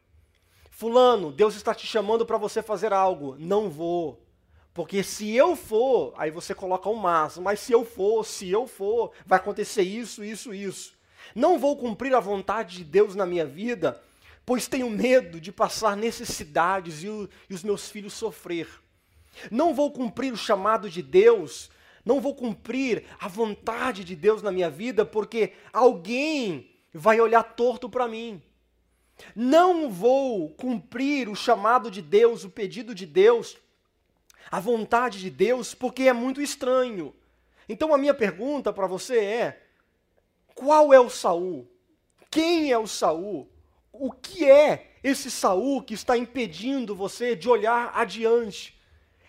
Fulano, 0.78 1.32
Deus 1.32 1.56
está 1.56 1.74
te 1.74 1.84
chamando 1.88 2.24
para 2.24 2.38
você 2.38 2.62
fazer 2.62 2.92
algo. 2.92 3.34
Não 3.36 3.68
vou. 3.68 4.24
Porque 4.72 5.02
se 5.02 5.34
eu 5.34 5.56
for, 5.56 6.14
aí 6.16 6.30
você 6.30 6.54
coloca 6.54 6.88
um 6.88 6.94
mas, 6.94 7.36
mas 7.36 7.58
se 7.58 7.72
eu 7.72 7.84
for, 7.84 8.24
se 8.24 8.48
eu 8.48 8.64
for, 8.64 9.10
vai 9.26 9.40
acontecer 9.40 9.82
isso, 9.82 10.22
isso, 10.22 10.54
isso. 10.54 10.94
Não 11.34 11.58
vou 11.58 11.76
cumprir 11.76 12.14
a 12.14 12.20
vontade 12.20 12.76
de 12.76 12.84
Deus 12.84 13.16
na 13.16 13.26
minha 13.26 13.44
vida, 13.44 14.00
pois 14.46 14.68
tenho 14.68 14.88
medo 14.88 15.40
de 15.40 15.50
passar 15.50 15.96
necessidades 15.96 17.02
e, 17.02 17.08
o, 17.08 17.28
e 17.50 17.54
os 17.54 17.64
meus 17.64 17.90
filhos 17.90 18.12
sofrer. 18.12 18.68
Não 19.50 19.74
vou 19.74 19.90
cumprir 19.90 20.32
o 20.32 20.36
chamado 20.36 20.88
de 20.88 21.02
Deus, 21.02 21.72
não 22.04 22.20
vou 22.20 22.36
cumprir 22.36 23.02
a 23.18 23.26
vontade 23.26 24.04
de 24.04 24.14
Deus 24.14 24.42
na 24.42 24.52
minha 24.52 24.70
vida, 24.70 25.04
porque 25.04 25.54
alguém 25.72 26.70
vai 26.94 27.20
olhar 27.20 27.42
torto 27.42 27.90
para 27.90 28.06
mim. 28.06 28.40
Não 29.34 29.90
vou 29.90 30.50
cumprir 30.50 31.28
o 31.28 31.34
chamado 31.34 31.90
de 31.90 32.02
Deus, 32.02 32.44
o 32.44 32.50
pedido 32.50 32.94
de 32.94 33.06
Deus, 33.06 33.56
a 34.50 34.60
vontade 34.60 35.20
de 35.20 35.30
Deus, 35.30 35.74
porque 35.74 36.04
é 36.04 36.12
muito 36.12 36.40
estranho. 36.40 37.14
Então 37.68 37.92
a 37.94 37.98
minha 37.98 38.14
pergunta 38.14 38.72
para 38.72 38.86
você 38.86 39.18
é: 39.18 39.62
qual 40.54 40.92
é 40.92 41.00
o 41.00 41.10
Saul? 41.10 41.70
Quem 42.30 42.72
é 42.72 42.78
o 42.78 42.86
Saul? 42.86 43.48
O 43.92 44.12
que 44.12 44.48
é 44.48 44.92
esse 45.02 45.30
Saul 45.30 45.82
que 45.82 45.94
está 45.94 46.16
impedindo 46.16 46.94
você 46.94 47.34
de 47.34 47.48
olhar 47.48 47.92
adiante? 47.94 48.78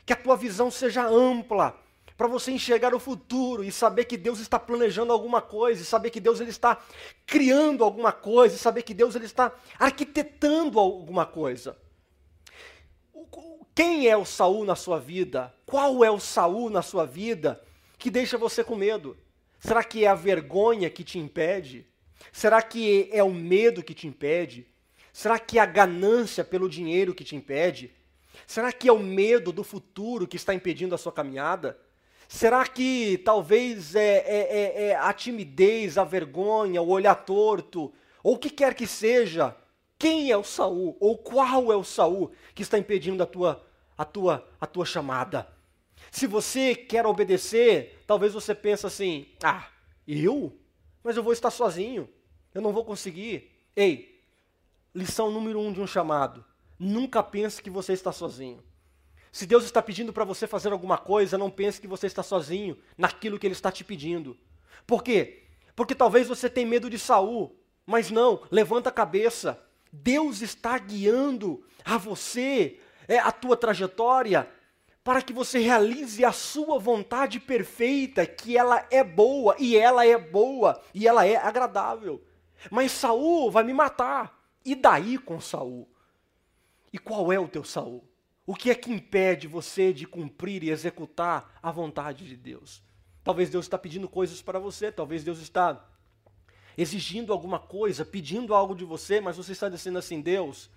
Que 0.06 0.13
a 0.13 0.15
tua 0.15 0.36
visão 0.36 0.71
seja 0.71 1.06
ampla, 1.06 1.80
para 2.17 2.28
você 2.28 2.52
enxergar 2.52 2.93
o 2.93 2.99
futuro 2.99 3.63
e 3.63 3.71
saber 3.71 4.06
que 4.06 4.17
Deus 4.17 4.39
está 4.39 4.60
planejando 4.60 5.13
alguma 5.13 5.41
coisa, 5.41 5.82
e 5.82 5.86
saber 5.86 6.10
que 6.10 6.19
Deus 6.19 6.39
ele 6.39 6.49
está 6.49 6.78
criando 7.29 7.83
alguma 7.83 8.11
coisa, 8.11 8.57
saber 8.57 8.81
que 8.81 8.93
Deus 8.93 9.15
ele 9.15 9.25
está 9.25 9.53
arquitetando 9.77 10.79
alguma 10.79 11.25
coisa. 11.25 11.77
Quem 13.75 14.07
é 14.07 14.17
o 14.17 14.25
Saul 14.25 14.65
na 14.65 14.75
sua 14.75 14.99
vida? 14.99 15.53
Qual 15.65 16.03
é 16.03 16.09
o 16.09 16.19
Saul 16.19 16.69
na 16.69 16.81
sua 16.81 17.05
vida 17.05 17.61
que 17.97 18.09
deixa 18.09 18.37
você 18.37 18.63
com 18.63 18.75
medo? 18.75 19.15
Será 19.59 19.83
que 19.83 20.03
é 20.03 20.07
a 20.07 20.15
vergonha 20.15 20.89
que 20.89 21.03
te 21.03 21.19
impede? 21.19 21.85
Será 22.31 22.61
que 22.61 23.07
é 23.11 23.23
o 23.23 23.31
medo 23.31 23.83
que 23.83 23.93
te 23.93 24.07
impede? 24.07 24.67
Será 25.13 25.37
que 25.37 25.59
é 25.59 25.61
a 25.61 25.65
ganância 25.65 26.43
pelo 26.43 26.67
dinheiro 26.67 27.13
que 27.13 27.23
te 27.23 27.35
impede? 27.35 27.93
Será 28.47 28.73
que 28.73 28.89
é 28.89 28.91
o 28.91 28.99
medo 28.99 29.51
do 29.51 29.63
futuro 29.63 30.27
que 30.27 30.35
está 30.35 30.53
impedindo 30.53 30.95
a 30.95 30.97
sua 30.97 31.11
caminhada? 31.11 31.77
Será 32.31 32.63
que 32.67 33.17
talvez 33.25 33.95
é, 33.95 34.17
é, 34.17 34.23
é, 34.27 34.83
é, 34.89 34.95
a 34.95 35.11
timidez, 35.11 35.97
a 35.97 36.03
vergonha, 36.03 36.79
o 36.79 36.89
olhar 36.89 37.15
torto, 37.15 37.91
ou 38.21 38.35
o 38.35 38.37
que 38.37 38.51
quer 38.51 38.75
que 38.75 38.85
seja, 38.85 39.57
quem 39.97 40.29
é 40.29 40.37
o 40.37 40.43
Saul 40.43 40.95
ou 40.99 41.17
qual 41.17 41.73
é 41.73 41.75
o 41.75 41.83
Saul 41.83 42.31
que 42.53 42.61
está 42.61 42.77
impedindo 42.77 43.23
a 43.23 43.25
tua 43.25 43.65
a 43.97 44.05
tua 44.05 44.47
a 44.61 44.67
tua 44.67 44.85
chamada. 44.85 45.47
Se 46.11 46.27
você 46.27 46.75
quer 46.75 47.03
obedecer, 47.07 47.99
talvez 48.05 48.31
você 48.31 48.53
pense 48.53 48.85
assim: 48.85 49.27
"Ah, 49.43 49.67
eu? 50.07 50.55
Mas 51.03 51.17
eu 51.17 51.23
vou 51.23 51.33
estar 51.33 51.49
sozinho. 51.49 52.07
Eu 52.53 52.61
não 52.61 52.71
vou 52.71 52.85
conseguir". 52.85 53.49
Ei, 53.75 54.21
lição 54.93 55.31
número 55.31 55.59
um 55.59 55.73
de 55.73 55.81
um 55.81 55.87
chamado: 55.87 56.45
nunca 56.77 57.23
pense 57.23 57.59
que 57.59 57.71
você 57.71 57.93
está 57.93 58.11
sozinho. 58.11 58.63
Se 59.31 59.45
Deus 59.45 59.63
está 59.63 59.81
pedindo 59.81 60.11
para 60.11 60.25
você 60.25 60.47
fazer 60.47 60.71
alguma 60.71 60.97
coisa, 60.97 61.37
não 61.37 61.49
pense 61.49 61.79
que 61.79 61.87
você 61.87 62.07
está 62.07 62.23
sozinho 62.23 62.77
naquilo 62.97 63.37
que 63.37 63.45
Ele 63.45 63.53
está 63.53 63.71
te 63.71 63.83
pedindo. 63.83 64.37
Por 64.87 65.03
quê? 65.03 65.43
Porque 65.75 65.93
talvez 65.93 66.27
você 66.27 66.49
tenha 66.49 66.67
medo 66.67 66.89
de 66.89 66.97
Saul, 66.97 67.55
mas 67.85 68.09
não, 68.09 68.41
levanta 68.49 68.89
a 68.89 68.93
cabeça. 68.93 69.61
Deus 69.91 70.41
está 70.41 70.77
guiando 70.77 71.63
a 71.85 71.97
você, 71.97 72.79
é, 73.07 73.19
a 73.19 73.31
tua 73.31 73.55
trajetória, 73.55 74.49
para 75.03 75.21
que 75.21 75.31
você 75.31 75.59
realize 75.59 76.23
a 76.25 76.31
sua 76.31 76.77
vontade 76.79 77.39
perfeita, 77.39 78.25
que 78.25 78.57
ela 78.57 78.85
é 78.91 79.03
boa, 79.03 79.55
e 79.57 79.77
ela 79.77 80.05
é 80.05 80.17
boa, 80.17 80.81
e 80.93 81.07
ela 81.07 81.25
é 81.25 81.35
agradável. 81.35 82.23
Mas 82.69 82.91
Saul 82.91 83.49
vai 83.49 83.63
me 83.63 83.73
matar. 83.73 84.37
E 84.65 84.75
daí 84.75 85.17
com 85.17 85.39
Saul? 85.39 85.87
E 86.91 86.97
qual 86.97 87.31
é 87.31 87.39
o 87.39 87.47
teu 87.47 87.63
Saul? 87.63 88.08
O 88.49 88.55
que 88.55 88.71
é 88.71 88.73
que 88.73 88.91
impede 88.91 89.47
você 89.47 89.93
de 89.93 90.07
cumprir 90.07 90.63
e 90.63 90.71
executar 90.71 91.59
a 91.62 91.71
vontade 91.71 92.27
de 92.27 92.35
Deus? 92.35 92.81
Talvez 93.23 93.47
Deus 93.47 93.65
está 93.65 93.77
pedindo 93.77 94.09
coisas 94.09 94.41
para 94.41 94.57
você, 94.57 94.91
talvez 94.91 95.23
Deus 95.23 95.38
está 95.38 95.88
exigindo 96.75 97.31
alguma 97.31 97.59
coisa, 97.59 98.03
pedindo 98.03 98.55
algo 98.55 98.73
de 98.73 98.83
você, 98.83 99.21
mas 99.21 99.38
você 99.38 99.51
está 99.51 99.69
dizendo 99.69 99.99
assim, 99.99 100.19
Deus, 100.19 100.67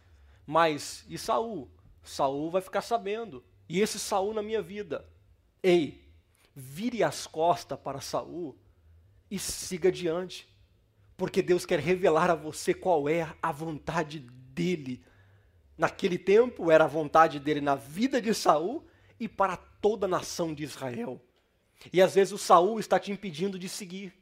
mas 0.46 1.06
e 1.08 1.16
Saul? 1.16 1.70
Saul 2.02 2.50
vai 2.50 2.60
ficar 2.60 2.82
sabendo. 2.82 3.42
E 3.66 3.80
esse 3.80 3.98
Saul 3.98 4.34
na 4.34 4.42
minha 4.42 4.60
vida. 4.60 5.08
Ei, 5.62 6.06
vire 6.54 7.02
as 7.02 7.26
costas 7.26 7.80
para 7.80 8.02
Saul 8.02 8.54
e 9.30 9.38
siga 9.38 9.88
adiante. 9.88 10.46
Porque 11.16 11.40
Deus 11.40 11.64
quer 11.64 11.78
revelar 11.78 12.30
a 12.30 12.34
você 12.34 12.74
qual 12.74 13.08
é 13.08 13.34
a 13.40 13.50
vontade 13.50 14.18
dele. 14.20 15.02
Naquele 15.82 16.16
tempo 16.16 16.70
era 16.70 16.84
a 16.84 16.86
vontade 16.86 17.40
dele 17.40 17.60
na 17.60 17.74
vida 17.74 18.22
de 18.22 18.32
Saul 18.32 18.84
e 19.18 19.26
para 19.26 19.56
toda 19.56 20.06
a 20.06 20.08
nação 20.08 20.54
de 20.54 20.62
Israel. 20.62 21.20
E 21.92 22.00
às 22.00 22.14
vezes 22.14 22.32
o 22.32 22.38
Saul 22.38 22.78
está 22.78 23.00
te 23.00 23.10
impedindo 23.10 23.58
de 23.58 23.68
seguir. 23.68 24.14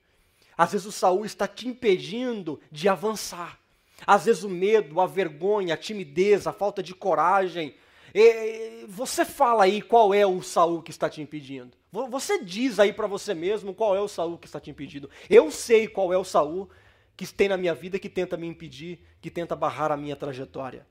Às 0.56 0.72
vezes 0.72 0.86
o 0.86 0.90
Saul 0.90 1.22
está 1.22 1.46
te 1.46 1.68
impedindo 1.68 2.58
de 2.72 2.88
avançar. 2.88 3.60
Às 4.06 4.24
vezes 4.24 4.42
o 4.42 4.48
medo, 4.48 5.02
a 5.02 5.06
vergonha, 5.06 5.74
a 5.74 5.76
timidez, 5.76 6.46
a 6.46 6.52
falta 6.54 6.82
de 6.82 6.94
coragem. 6.94 7.74
E, 8.14 8.86
você 8.88 9.26
fala 9.26 9.64
aí 9.64 9.82
qual 9.82 10.14
é 10.14 10.24
o 10.24 10.40
Saul 10.40 10.80
que 10.80 10.90
está 10.90 11.10
te 11.10 11.20
impedindo. 11.20 11.76
Você 11.92 12.42
diz 12.42 12.80
aí 12.80 12.90
para 12.90 13.06
você 13.06 13.34
mesmo 13.34 13.74
qual 13.74 13.94
é 13.94 14.00
o 14.00 14.08
Saul 14.08 14.38
que 14.38 14.46
está 14.46 14.58
te 14.58 14.70
impedindo. 14.70 15.10
Eu 15.28 15.50
sei 15.50 15.86
qual 15.86 16.10
é 16.10 16.16
o 16.16 16.24
Saul 16.24 16.70
que 17.18 17.26
tem 17.26 17.50
na 17.50 17.58
minha 17.58 17.74
vida 17.74 17.98
que 17.98 18.08
tenta 18.08 18.34
me 18.38 18.46
impedir, 18.46 18.98
que 19.20 19.30
tenta 19.30 19.54
barrar 19.54 19.92
a 19.92 19.96
minha 19.98 20.16
trajetória. 20.16 20.86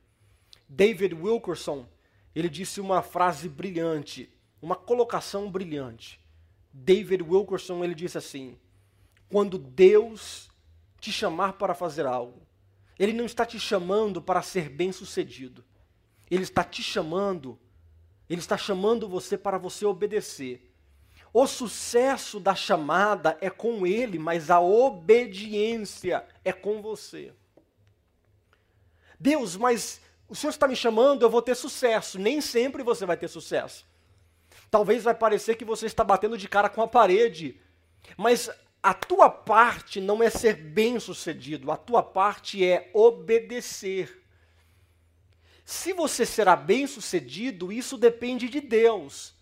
David 0.70 1.16
Wilkerson, 1.16 1.86
ele 2.34 2.48
disse 2.48 2.80
uma 2.80 3.02
frase 3.02 3.50
brilhante, 3.50 4.32
uma 4.62 4.76
colocação 4.76 5.52
brilhante. 5.52 6.24
David 6.72 7.24
Wilkerson, 7.24 7.84
ele 7.84 7.96
disse 7.96 8.18
assim: 8.18 8.58
quando 9.30 9.60
Deus 9.60 10.50
te 11.00 11.12
chamar 11.12 11.54
para 11.54 11.76
fazer 11.76 12.06
algo, 12.06 12.42
Ele 12.98 13.14
não 13.14 13.26
está 13.26 13.46
te 13.46 13.60
chamando 13.60 14.22
para 14.22 14.42
ser 14.42 14.70
bem-sucedido. 14.70 15.64
Ele 16.30 16.44
está 16.44 16.64
te 16.64 16.82
chamando, 16.84 17.58
Ele 18.30 18.42
está 18.42 18.58
chamando 18.58 19.08
você 19.08 19.38
para 19.38 19.58
você 19.58 19.86
obedecer. 19.86 20.66
O 21.32 21.46
sucesso 21.46 22.40
da 22.40 22.56
chamada 22.56 23.38
é 23.40 23.52
com 23.52 23.86
Ele, 23.86 24.18
mas 24.18 24.50
a 24.50 24.60
obediência 24.60 26.26
é 26.44 26.52
com 26.52 26.82
você. 26.82 27.32
Deus, 29.20 29.56
mas 29.56 30.02
o 30.30 30.36
Senhor 30.36 30.52
está 30.52 30.68
me 30.68 30.76
chamando, 30.76 31.24
eu 31.24 31.30
vou 31.30 31.42
ter 31.42 31.56
sucesso. 31.56 32.20
Nem 32.20 32.40
sempre 32.40 32.84
você 32.84 33.06
vai 33.06 33.18
ter 33.18 33.28
sucesso. 33.28 33.86
Talvez 34.70 35.04
vai 35.04 35.16
parecer 35.16 35.56
que 35.56 35.66
você 35.66 35.88
está 35.88 36.04
batendo 36.04 36.38
de 36.38 36.48
cara 36.48 36.70
com 36.70 36.82
a 36.82 36.88
parede, 36.88 37.60
mas 38.16 38.50
a 38.82 38.94
tua 38.94 39.30
parte 39.30 40.00
não 40.00 40.22
é 40.22 40.30
ser 40.30 40.54
bem-sucedido, 40.54 41.72
a 41.72 41.78
tua 41.78 42.04
parte 42.04 42.64
é 42.64 42.90
obedecer. 42.94 44.24
Se 45.66 45.92
você 45.94 46.26
será 46.26 46.56
bem-sucedido, 46.56 47.72
isso 47.72 47.98
depende 47.98 48.48
de 48.48 48.62
Deus. 48.62 49.34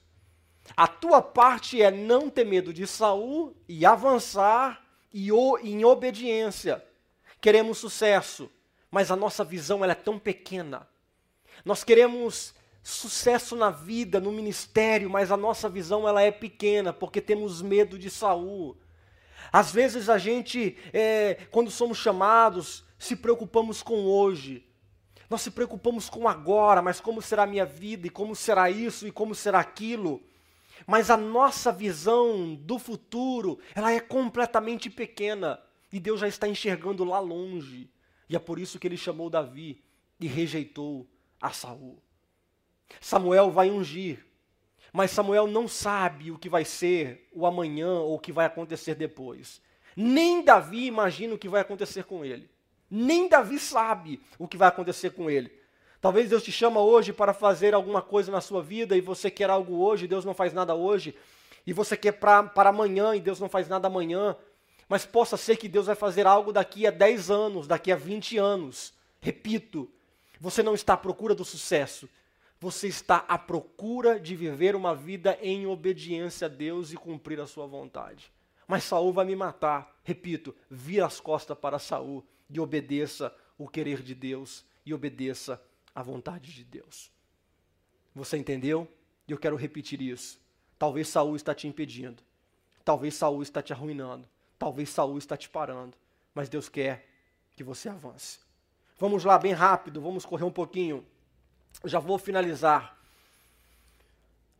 A 0.75 0.87
tua 0.87 1.21
parte 1.21 1.81
é 1.81 1.91
não 1.91 2.29
ter 2.29 2.45
medo 2.45 2.73
de 2.73 2.87
Saul 2.87 3.55
e 3.67 3.85
avançar 3.85 4.85
e 5.13 5.29
em 5.63 5.85
obediência. 5.85 6.83
Queremos 7.39 7.77
sucesso, 7.77 8.51
mas 8.91 9.11
a 9.11 9.15
nossa 9.15 9.43
visão 9.43 9.83
ela 9.83 9.93
é 9.93 9.95
tão 9.95 10.17
pequena. 10.17 10.87
Nós 11.63 11.83
queremos 11.83 12.53
sucesso 12.83 13.55
na 13.55 13.69
vida, 13.69 14.19
no 14.19 14.31
ministério, 14.31 15.09
mas 15.09 15.31
a 15.31 15.37
nossa 15.37 15.67
visão 15.67 16.07
ela 16.07 16.21
é 16.21 16.31
pequena 16.31 16.93
porque 16.93 17.19
temos 17.19 17.61
medo 17.61 17.99
de 17.99 18.09
Saul. 18.09 18.77
Às 19.51 19.71
vezes 19.71 20.09
a 20.09 20.17
gente, 20.17 20.77
é, 20.93 21.47
quando 21.51 21.69
somos 21.69 21.97
chamados, 21.97 22.85
se 22.97 23.15
preocupamos 23.15 23.81
com 23.83 24.05
hoje. 24.05 24.65
Nós 25.29 25.41
se 25.41 25.51
preocupamos 25.51 26.09
com 26.09 26.27
agora, 26.27 26.81
mas 26.81 27.01
como 27.01 27.21
será 27.21 27.43
a 27.43 27.47
minha 27.47 27.65
vida, 27.65 28.07
e 28.07 28.09
como 28.09 28.35
será 28.35 28.69
isso, 28.69 29.05
e 29.05 29.11
como 29.11 29.35
será 29.35 29.59
aquilo. 29.59 30.21
Mas 30.85 31.09
a 31.09 31.17
nossa 31.17 31.71
visão 31.71 32.55
do 32.55 32.79
futuro, 32.79 33.59
ela 33.75 33.91
é 33.91 33.99
completamente 33.99 34.89
pequena. 34.89 35.59
E 35.91 35.99
Deus 35.99 36.19
já 36.19 36.27
está 36.27 36.47
enxergando 36.47 37.03
lá 37.03 37.19
longe. 37.19 37.89
E 38.29 38.35
é 38.35 38.39
por 38.39 38.59
isso 38.59 38.79
que 38.79 38.87
ele 38.87 38.97
chamou 38.97 39.29
Davi 39.29 39.83
e 40.19 40.27
rejeitou 40.27 41.07
a 41.39 41.51
Saul. 41.51 42.01
Samuel 42.99 43.51
vai 43.51 43.69
ungir 43.69 44.27
mas 44.97 45.11
Samuel 45.11 45.47
não 45.47 45.67
sabe 45.67 46.31
o 46.31 46.37
que 46.37 46.49
vai 46.49 46.65
ser 46.65 47.29
o 47.31 47.45
amanhã 47.45 47.99
ou 47.99 48.15
o 48.15 48.19
que 48.19 48.31
vai 48.31 48.45
acontecer 48.45 48.95
depois. 48.95 49.61
Nem 49.95 50.43
Davi 50.43 50.85
imagina 50.85 51.35
o 51.35 51.37
que 51.37 51.49
vai 51.49 51.61
acontecer 51.61 52.03
com 52.03 52.23
ele. 52.23 52.49
Nem 52.89 53.27
Davi 53.27 53.59
sabe 53.59 54.19
o 54.39 54.47
que 54.47 54.57
vai 54.57 54.69
acontecer 54.69 55.11
com 55.11 55.29
ele. 55.29 55.51
Talvez 55.99 56.29
Deus 56.29 56.43
te 56.43 56.51
chama 56.51 56.79
hoje 56.79 57.11
para 57.11 57.33
fazer 57.33 57.73
alguma 57.73 58.01
coisa 58.01 58.31
na 58.31 58.39
sua 58.39 58.61
vida 58.61 58.95
e 58.95 59.01
você 59.01 59.29
quer 59.29 59.49
algo 59.49 59.75
hoje, 59.75 60.07
Deus 60.07 60.23
não 60.23 60.33
faz 60.33 60.53
nada 60.53 60.73
hoje. 60.73 61.15
E 61.65 61.73
você 61.73 61.97
quer 61.97 62.13
para 62.13 62.49
amanhã 62.55 63.15
e 63.15 63.19
Deus 63.19 63.39
não 63.39 63.49
faz 63.49 63.67
nada 63.67 63.87
amanhã. 63.87 64.35
Mas 64.87 65.05
possa 65.05 65.35
ser 65.35 65.57
que 65.57 65.67
Deus 65.67 65.87
vai 65.87 65.95
fazer 65.95 66.25
algo 66.25 66.53
daqui 66.53 66.87
a 66.87 66.91
10 66.91 67.29
anos, 67.29 67.67
daqui 67.67 67.91
a 67.91 67.95
20 67.95 68.37
anos. 68.37 68.93
Repito, 69.19 69.89
você 70.39 70.63
não 70.63 70.73
está 70.73 70.93
à 70.93 70.97
procura 70.97 71.35
do 71.35 71.43
sucesso, 71.43 72.07
você 72.59 72.87
está 72.87 73.17
à 73.27 73.37
procura 73.37 74.19
de 74.19 74.35
viver 74.35 74.75
uma 74.75 74.95
vida 74.95 75.37
em 75.41 75.67
obediência 75.67 76.45
a 76.45 76.49
Deus 76.49 76.91
e 76.91 76.97
cumprir 76.97 77.39
a 77.39 77.47
sua 77.47 77.67
vontade. 77.67 78.31
Mas 78.67 78.83
Saul 78.83 79.13
vai 79.13 79.25
me 79.25 79.35
matar. 79.35 79.95
Repito, 80.03 80.55
vira 80.69 81.05
as 81.05 81.19
costas 81.19 81.57
para 81.57 81.79
Saul 81.79 82.25
e 82.49 82.59
obedeça 82.59 83.33
o 83.57 83.67
querer 83.67 84.01
de 84.01 84.15
Deus 84.15 84.65
e 84.85 84.93
obedeça 84.93 85.61
a 85.93 86.01
vontade 86.01 86.53
de 86.53 86.63
Deus. 86.63 87.11
Você 88.15 88.37
entendeu? 88.37 88.87
E 89.27 89.31
eu 89.31 89.37
quero 89.37 89.55
repetir 89.55 90.01
isso. 90.01 90.39
Talvez 90.77 91.07
Saul 91.07 91.35
está 91.35 91.53
te 91.53 91.67
impedindo. 91.67 92.23
Talvez 92.83 93.15
Saul 93.15 93.41
está 93.41 93.61
te 93.61 93.73
arruinando. 93.73 94.27
Talvez 94.57 94.89
Saul 94.89 95.17
está 95.17 95.37
te 95.37 95.49
parando. 95.49 95.97
Mas 96.33 96.49
Deus 96.49 96.69
quer 96.69 97.07
que 97.55 97.63
você 97.63 97.89
avance. 97.89 98.39
Vamos 98.99 99.23
lá, 99.23 99.37
bem 99.37 99.53
rápido, 99.53 100.01
vamos 100.01 100.25
correr 100.25 100.43
um 100.43 100.51
pouquinho 100.51 101.05
já 101.83 101.99
vou 101.99 102.17
finalizar. 102.17 102.97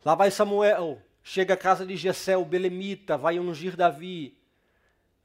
Lá 0.04 0.14
vai 0.14 0.30
Samuel, 0.30 1.00
chega 1.22 1.54
à 1.54 1.56
casa 1.56 1.84
de 1.84 1.96
Jessé, 1.96 2.36
o 2.36 2.44
belemita, 2.44 3.16
vai 3.16 3.38
ungir 3.38 3.76
Davi. 3.76 4.36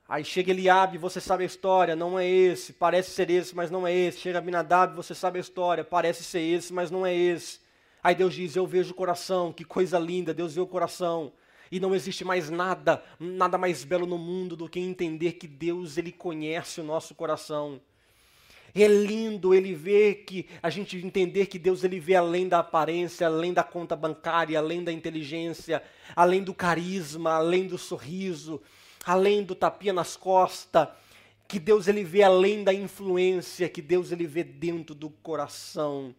Aí 0.08 0.26
chega 0.26 0.52
Eliabe, 0.52 0.98
você 0.98 1.22
sabe 1.22 1.44
a 1.44 1.46
história, 1.48 1.96
não 1.96 2.20
é 2.20 2.28
esse, 2.28 2.74
parece 2.74 3.12
ser 3.12 3.30
esse, 3.30 3.56
mas 3.56 3.72
não 3.72 3.88
é 3.88 3.94
esse. 3.94 4.20
Chega 4.20 4.40
Abinadab, 4.40 4.96
você 4.96 5.16
sabe 5.16 5.38
a 5.38 5.42
história, 5.42 5.84
parece 5.84 6.24
ser 6.24 6.42
esse, 6.42 6.74
mas 6.74 6.92
não 6.92 7.06
é 7.06 7.16
esse. 7.16 7.60
Aí 8.04 8.14
Deus 8.14 8.34
diz: 8.34 8.56
Eu 8.56 8.68
vejo 8.68 8.92
o 8.92 8.96
coração, 8.96 9.54
que 9.54 9.64
coisa 9.64 9.98
linda, 9.98 10.34
Deus 10.34 10.56
vê 10.56 10.62
o 10.62 10.68
coração. 10.68 11.32
E 11.72 11.80
não 11.80 11.96
existe 11.96 12.24
mais 12.24 12.50
nada, 12.50 13.04
nada 13.20 13.58
mais 13.58 13.84
belo 13.84 14.06
no 14.06 14.18
mundo 14.18 14.56
do 14.56 14.70
que 14.70 14.80
entender 14.80 15.34
que 15.34 15.48
Deus, 15.48 15.98
Ele 15.98 16.12
conhece 16.12 16.82
o 16.82 16.84
nosso 16.84 17.16
coração. 17.16 17.82
É 18.76 18.88
lindo 18.88 19.54
ele 19.54 19.76
ver 19.76 20.24
que 20.26 20.48
a 20.62 20.68
gente 20.68 20.98
entender 20.98 21.46
que 21.46 21.60
Deus 21.60 21.84
ele 21.84 22.00
vê 22.00 22.16
além 22.16 22.48
da 22.48 22.58
aparência, 22.58 23.28
além 23.28 23.54
da 23.54 23.64
conta 23.64 23.96
bancária, 23.96 24.58
além 24.58 24.84
da 24.84 24.92
inteligência, 24.92 25.84
além 26.16 26.44
do 26.44 26.56
carisma, 26.56 27.34
além 27.34 27.68
do 27.68 27.78
sorriso, 27.78 28.60
além 29.06 29.44
do 29.44 29.54
tapinha 29.54 29.94
nas 29.94 30.18
costas, 30.18 30.88
que 31.48 31.60
Deus 31.60 31.88
ele 31.88 32.04
vê 32.04 32.24
além 32.24 32.64
da 32.64 32.74
influência, 32.74 33.70
que 33.70 33.82
Deus 33.82 34.12
ele 34.12 34.26
vê 34.26 34.44
dentro 34.44 34.96
do 34.96 35.12
coração. 35.12 36.16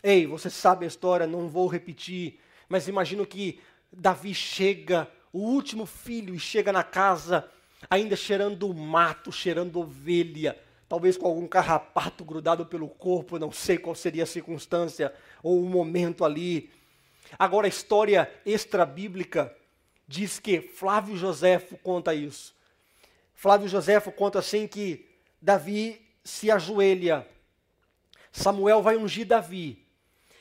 Ei, 0.00 0.26
você 0.26 0.48
sabe 0.48 0.84
a 0.84 0.88
história, 0.88 1.26
não 1.26 1.48
vou 1.48 1.66
repetir, 1.66 2.38
mas 2.68 2.86
imagino 2.86 3.26
que 3.26 3.58
Davi 3.92 4.34
chega, 4.34 5.08
o 5.32 5.38
último 5.38 5.86
filho, 5.86 6.34
e 6.34 6.38
chega 6.38 6.72
na 6.72 6.82
casa 6.82 7.48
ainda 7.88 8.16
cheirando 8.16 8.72
mato, 8.74 9.32
cheirando 9.32 9.80
ovelha, 9.80 10.58
talvez 10.88 11.16
com 11.16 11.26
algum 11.26 11.46
carrapato 11.46 12.24
grudado 12.24 12.66
pelo 12.66 12.88
corpo, 12.88 13.38
não 13.38 13.52
sei 13.52 13.78
qual 13.78 13.94
seria 13.94 14.24
a 14.24 14.26
circunstância 14.26 15.14
ou 15.42 15.62
o 15.62 15.68
momento 15.68 16.24
ali. 16.24 16.70
Agora 17.38 17.66
a 17.66 17.68
história 17.68 18.30
extra-bíblica 18.44 19.54
diz 20.06 20.38
que 20.38 20.60
Flávio 20.60 21.16
Joséfo 21.16 21.78
conta 21.78 22.14
isso. 22.14 22.54
Flávio 23.34 23.68
Joséfo 23.68 24.10
conta 24.10 24.40
assim 24.40 24.66
que 24.66 25.06
Davi 25.40 26.04
se 26.24 26.50
ajoelha. 26.50 27.26
Samuel 28.32 28.82
vai 28.82 28.96
ungir 28.96 29.26
Davi. 29.26 29.86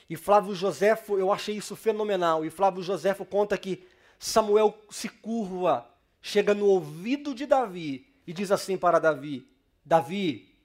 E 0.09 0.15
Flávio 0.15 0.55
Joséfo, 0.55 1.17
eu 1.19 1.31
achei 1.31 1.55
isso 1.55 1.75
fenomenal. 1.75 2.43
E 2.43 2.49
Flávio 2.49 2.81
Joséfo 2.81 3.23
conta 3.23 3.57
que 3.57 3.85
Samuel 4.17 4.77
se 4.89 5.07
curva, 5.07 5.87
chega 6.21 6.53
no 6.53 6.65
ouvido 6.65 7.35
de 7.35 7.45
Davi 7.45 8.07
e 8.25 8.33
diz 8.33 8.51
assim 8.51 8.77
para 8.77 8.99
Davi: 8.99 9.47
Davi, 9.85 10.55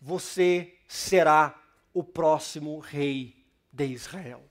você 0.00 0.74
será 0.88 1.60
o 1.92 2.02
próximo 2.02 2.78
rei 2.78 3.44
de 3.70 3.84
Israel. 3.86 4.42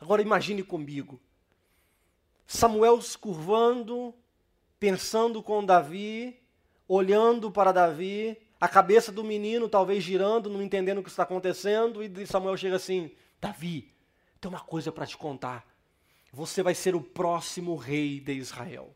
Agora 0.00 0.22
imagine 0.22 0.62
comigo. 0.62 1.20
Samuel 2.46 3.02
se 3.02 3.18
curvando, 3.18 4.14
pensando 4.78 5.42
com 5.42 5.64
Davi, 5.64 6.40
olhando 6.88 7.50
para 7.50 7.72
Davi, 7.72 8.38
a 8.60 8.68
cabeça 8.68 9.12
do 9.12 9.22
menino 9.22 9.68
talvez 9.68 10.02
girando, 10.02 10.48
não 10.48 10.62
entendendo 10.62 10.98
o 10.98 11.02
que 11.02 11.10
está 11.10 11.22
acontecendo, 11.22 12.02
e 12.02 12.26
Samuel 12.26 12.56
chega 12.56 12.76
assim: 12.76 13.10
Davi, 13.40 13.92
tem 14.40 14.48
uma 14.48 14.60
coisa 14.60 14.90
para 14.90 15.06
te 15.06 15.16
contar. 15.16 15.66
Você 16.32 16.62
vai 16.62 16.74
ser 16.74 16.94
o 16.94 17.00
próximo 17.00 17.76
rei 17.76 18.20
de 18.20 18.32
Israel. 18.32 18.94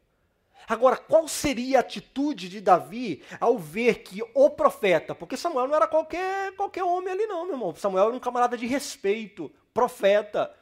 Agora, 0.69 0.97
qual 0.97 1.27
seria 1.27 1.79
a 1.79 1.81
atitude 1.81 2.49
de 2.49 2.61
Davi 2.61 3.23
ao 3.41 3.59
ver 3.59 4.03
que 4.03 4.23
o 4.35 4.51
profeta, 4.51 5.15
porque 5.15 5.37
Samuel 5.37 5.67
não 5.67 5.75
era 5.75 5.89
qualquer, 5.89 6.55
qualquer 6.55 6.85
homem 6.85 7.13
ali, 7.13 7.27
não, 7.27 7.45
meu 7.45 7.55
irmão. 7.55 7.75
Samuel 7.75 8.09
era 8.09 8.17
um 8.17 8.21
camarada 8.21 8.57
de 8.57 8.67
respeito, 8.67 9.51
profeta. 9.75 10.55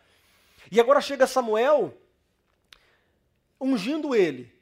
E 0.71 0.81
agora 0.81 1.01
chega 1.01 1.27
Samuel 1.27 1.95
ungindo 3.61 4.15
ele 4.15 4.53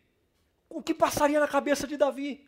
o 0.68 0.82
que 0.82 0.94
passaria 0.94 1.38
na 1.38 1.48
cabeça 1.48 1.86
de 1.86 1.96
Davi? 1.96 2.46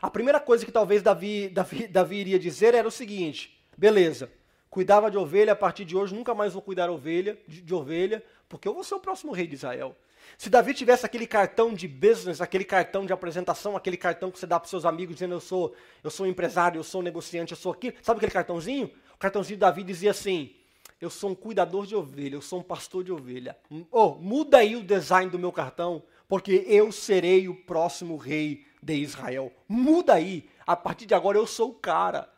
A 0.00 0.10
primeira 0.10 0.40
coisa 0.40 0.64
que 0.64 0.72
talvez 0.72 1.02
Davi, 1.02 1.48
Davi, 1.48 1.86
Davi 1.88 2.16
iria 2.16 2.38
dizer 2.38 2.74
era 2.74 2.86
o 2.86 2.90
seguinte: 2.90 3.60
beleza, 3.76 4.30
cuidava 4.70 5.10
de 5.10 5.18
ovelha, 5.18 5.52
a 5.52 5.56
partir 5.56 5.84
de 5.84 5.96
hoje 5.96 6.14
nunca 6.14 6.34
mais 6.34 6.52
vou 6.52 6.62
cuidar 6.62 6.88
ovelha, 6.90 7.38
de, 7.46 7.60
de 7.60 7.74
ovelha, 7.74 8.22
porque 8.48 8.66
eu 8.66 8.74
vou 8.74 8.84
ser 8.84 8.94
o 8.94 9.00
próximo 9.00 9.32
rei 9.32 9.46
de 9.46 9.54
Israel. 9.54 9.96
Se 10.38 10.48
Davi 10.48 10.72
tivesse 10.72 11.04
aquele 11.04 11.26
cartão 11.26 11.74
de 11.74 11.86
business, 11.86 12.40
aquele 12.40 12.64
cartão 12.64 13.04
de 13.04 13.12
apresentação, 13.12 13.76
aquele 13.76 13.96
cartão 13.96 14.30
que 14.30 14.38
você 14.38 14.46
dá 14.46 14.58
para 14.58 14.68
seus 14.68 14.84
amigos 14.84 15.16
dizendo 15.16 15.34
eu 15.34 15.40
sou, 15.40 15.74
eu 16.02 16.10
sou 16.10 16.26
empresário, 16.26 16.78
eu 16.78 16.84
sou 16.84 17.02
negociante, 17.02 17.52
eu 17.52 17.58
sou 17.58 17.72
aquilo, 17.72 17.94
sabe 18.02 18.18
aquele 18.18 18.32
cartãozinho? 18.32 18.90
O 19.14 19.18
cartãozinho 19.18 19.56
de 19.56 19.60
Davi 19.60 19.82
dizia 19.82 20.12
assim: 20.12 20.54
eu 21.00 21.10
sou 21.10 21.30
um 21.30 21.34
cuidador 21.34 21.84
de 21.84 21.96
ovelha, 21.96 22.36
eu 22.36 22.40
sou 22.40 22.60
um 22.60 22.62
pastor 22.62 23.02
de 23.04 23.12
ovelha. 23.12 23.56
Oh, 23.90 24.14
muda 24.14 24.58
aí 24.58 24.76
o 24.76 24.82
design 24.82 25.30
do 25.30 25.38
meu 25.38 25.52
cartão 25.52 26.02
porque 26.28 26.64
eu 26.66 26.90
serei 26.90 27.48
o 27.48 27.54
próximo 27.54 28.16
rei 28.16 28.64
de 28.82 28.94
Israel. 28.94 29.52
Muda 29.68 30.14
aí, 30.14 30.50
a 30.66 30.74
partir 30.74 31.06
de 31.06 31.14
agora 31.14 31.38
eu 31.38 31.46
sou 31.46 31.70
o 31.70 31.74
cara. 31.74 32.28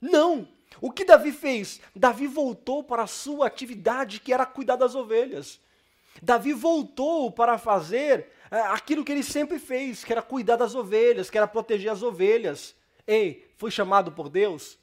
Não! 0.00 0.48
O 0.80 0.90
que 0.90 1.04
Davi 1.04 1.32
fez? 1.32 1.80
Davi 1.94 2.26
voltou 2.26 2.82
para 2.82 3.02
a 3.02 3.06
sua 3.06 3.46
atividade 3.46 4.20
que 4.20 4.32
era 4.32 4.46
cuidar 4.46 4.76
das 4.76 4.94
ovelhas. 4.94 5.60
Davi 6.20 6.52
voltou 6.52 7.30
para 7.30 7.58
fazer 7.58 8.28
é, 8.50 8.58
aquilo 8.60 9.04
que 9.04 9.12
ele 9.12 9.22
sempre 9.22 9.58
fez, 9.58 10.04
que 10.04 10.12
era 10.12 10.22
cuidar 10.22 10.56
das 10.56 10.74
ovelhas, 10.74 11.30
que 11.30 11.38
era 11.38 11.46
proteger 11.46 11.90
as 11.90 12.02
ovelhas. 12.02 12.74
Ei, 13.06 13.50
foi 13.56 13.70
chamado 13.70 14.12
por 14.12 14.28
Deus? 14.28 14.78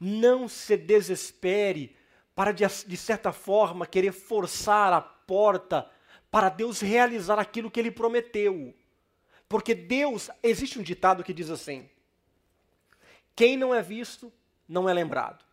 Não 0.00 0.48
se 0.48 0.76
desespere 0.76 1.96
para, 2.34 2.52
de, 2.52 2.64
de 2.86 2.96
certa 2.96 3.32
forma, 3.32 3.86
querer 3.86 4.12
forçar 4.12 4.92
a 4.92 5.00
porta 5.00 5.88
para 6.30 6.48
Deus 6.48 6.80
realizar 6.80 7.38
aquilo 7.38 7.70
que 7.70 7.78
ele 7.78 7.90
prometeu. 7.90 8.74
Porque 9.52 9.74
Deus, 9.74 10.30
existe 10.42 10.78
um 10.78 10.82
ditado 10.82 11.22
que 11.22 11.34
diz 11.34 11.50
assim: 11.50 11.86
quem 13.36 13.54
não 13.54 13.74
é 13.74 13.82
visto, 13.82 14.32
não 14.66 14.88
é 14.88 14.94
lembrado. 14.94 15.44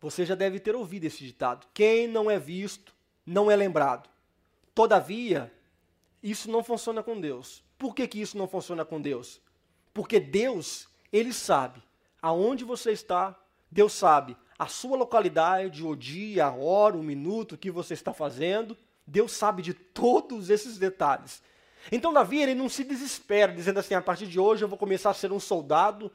Você 0.00 0.24
já 0.24 0.36
deve 0.36 0.60
ter 0.60 0.76
ouvido 0.76 1.02
esse 1.02 1.24
ditado. 1.24 1.66
Quem 1.74 2.06
não 2.06 2.30
é 2.30 2.38
visto, 2.38 2.94
não 3.26 3.50
é 3.50 3.56
lembrado. 3.56 4.08
Todavia, 4.72 5.52
isso 6.22 6.48
não 6.48 6.62
funciona 6.62 7.02
com 7.02 7.20
Deus. 7.20 7.64
Por 7.76 7.96
que, 7.96 8.06
que 8.06 8.20
isso 8.20 8.38
não 8.38 8.46
funciona 8.46 8.84
com 8.84 9.00
Deus? 9.00 9.40
Porque 9.92 10.20
Deus, 10.20 10.86
Ele 11.12 11.32
sabe 11.32 11.82
aonde 12.22 12.62
você 12.62 12.92
está, 12.92 13.36
Deus 13.72 13.92
sabe 13.92 14.36
a 14.56 14.68
sua 14.68 14.96
localidade, 14.96 15.84
o 15.84 15.96
dia, 15.96 16.46
a 16.46 16.54
hora, 16.54 16.96
o 16.96 17.02
minuto 17.02 17.58
que 17.58 17.72
você 17.72 17.92
está 17.92 18.14
fazendo, 18.14 18.78
Deus 19.04 19.32
sabe 19.32 19.62
de 19.62 19.74
todos 19.74 20.48
esses 20.48 20.78
detalhes. 20.78 21.42
Então 21.90 22.12
Davi 22.12 22.40
ele 22.40 22.54
não 22.54 22.68
se 22.68 22.84
desespera, 22.84 23.52
dizendo 23.52 23.80
assim: 23.80 23.94
a 23.94 24.02
partir 24.02 24.26
de 24.26 24.38
hoje 24.38 24.64
eu 24.64 24.68
vou 24.68 24.78
começar 24.78 25.10
a 25.10 25.14
ser 25.14 25.32
um 25.32 25.40
soldado, 25.40 26.10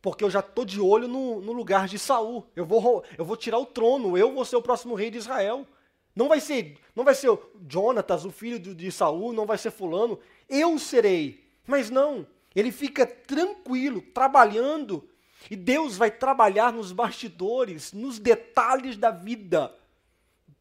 porque 0.00 0.24
eu 0.24 0.30
já 0.30 0.40
estou 0.40 0.64
de 0.64 0.80
olho 0.80 1.08
no, 1.08 1.40
no, 1.40 1.52
lugar 1.52 1.88
de 1.88 1.98
Saul. 1.98 2.46
Eu 2.54 2.64
vou, 2.64 3.04
eu 3.16 3.24
vou 3.24 3.36
tirar 3.36 3.58
o 3.58 3.66
trono, 3.66 4.16
eu 4.16 4.32
vou 4.32 4.44
ser 4.44 4.56
o 4.56 4.62
próximo 4.62 4.94
rei 4.94 5.10
de 5.10 5.18
Israel. 5.18 5.66
Não 6.14 6.28
vai 6.28 6.40
ser, 6.40 6.78
não 6.94 7.04
vai 7.04 7.14
ser 7.14 7.36
Jonatas, 7.68 8.24
o 8.24 8.30
filho 8.30 8.58
de, 8.58 8.74
de 8.74 8.92
Saul, 8.92 9.32
não 9.32 9.46
vai 9.46 9.58
ser 9.58 9.70
fulano. 9.70 10.18
Eu 10.48 10.78
serei. 10.78 11.44
Mas 11.66 11.90
não, 11.90 12.26
ele 12.54 12.70
fica 12.70 13.06
tranquilo, 13.06 14.00
trabalhando, 14.00 15.08
e 15.50 15.56
Deus 15.56 15.96
vai 15.96 16.10
trabalhar 16.10 16.72
nos 16.72 16.92
bastidores, 16.92 17.92
nos 17.92 18.18
detalhes 18.18 18.96
da 18.96 19.10
vida, 19.10 19.74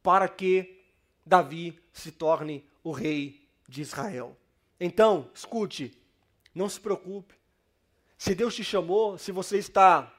para 0.02 0.28
que 0.28 0.82
Davi 1.26 1.80
se 1.92 2.12
torne 2.12 2.66
o 2.84 2.92
rei 2.92 3.43
de 3.68 3.82
Israel. 3.82 4.38
Então, 4.80 5.30
escute, 5.34 5.98
não 6.54 6.68
se 6.68 6.80
preocupe. 6.80 7.36
Se 8.18 8.34
Deus 8.34 8.56
te 8.56 8.64
chamou, 8.64 9.18
se 9.18 9.32
você 9.32 9.58
está, 9.58 10.14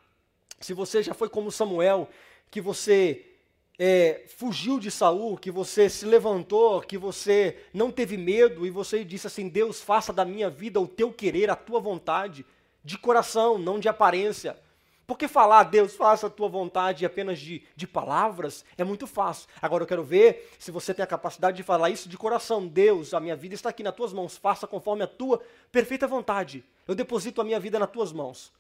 se 0.61 0.73
você 0.73 1.03
já 1.03 1.15
foi 1.15 1.29
como 1.29 1.51
Samuel, 1.51 2.09
que 2.51 2.61
você 2.61 3.35
é, 3.79 4.25
fugiu 4.37 4.79
de 4.79 4.91
Saul, 4.91 5.37
que 5.37 5.51
você 5.51 5.89
se 5.89 6.07
levantou, 6.07 6.81
que 6.81 6.97
você 6.97 7.59
não 7.73 7.91
teve 7.91 8.17
medo 8.17 8.67
e 8.67 8.71
você 8.71 9.05
disse 9.05 9.27
assim: 9.27 9.49
Deus, 9.49 9.81
faça 9.81 10.13
da 10.13 10.25
minha 10.25 10.49
vida 10.49 10.81
o 10.81 10.89
teu 10.89 11.13
querer, 11.13 11.51
a 11.51 11.57
tua 11.57 11.81
vontade, 11.81 12.45
de 12.85 12.99
coração, 12.99 13.59
não 13.59 13.79
de 13.79 13.89
aparência. 13.89 14.57
Porque 15.07 15.29
falar, 15.29 15.65
Deus, 15.65 15.95
faça 15.95 16.29
a 16.29 16.31
tua 16.31 16.49
vontade 16.49 17.05
apenas 17.05 17.39
de, 17.39 17.63
de 17.77 17.87
palavras 17.87 18.65
é 18.79 18.83
muito 18.83 19.07
fácil. 19.07 19.47
Agora 19.61 19.83
eu 19.83 19.87
quero 19.87 20.03
ver 20.03 20.51
se 20.59 20.71
você 20.71 20.95
tem 20.95 21.03
a 21.03 21.07
capacidade 21.07 21.59
de 21.59 21.63
falar 21.63 21.91
isso 21.91 22.09
de 22.09 22.17
coração. 22.17 22.67
Deus, 22.67 23.13
a 23.13 23.21
minha 23.21 23.37
vida 23.37 23.55
está 23.55 23.69
aqui 23.69 23.83
nas 23.83 23.95
tuas 23.95 24.15
mãos, 24.15 24.39
faça 24.39 24.67
conforme 24.67 25.05
a 25.05 25.07
tua 25.07 25.43
perfeita 25.71 26.07
vontade. 26.07 26.65
Eu 26.89 26.95
deposito 26.95 27.43
a 27.43 27.45
minha 27.45 27.61
vida 27.61 27.79
nas 27.79 27.91
tuas 27.91 28.13
mãos. 28.13 28.51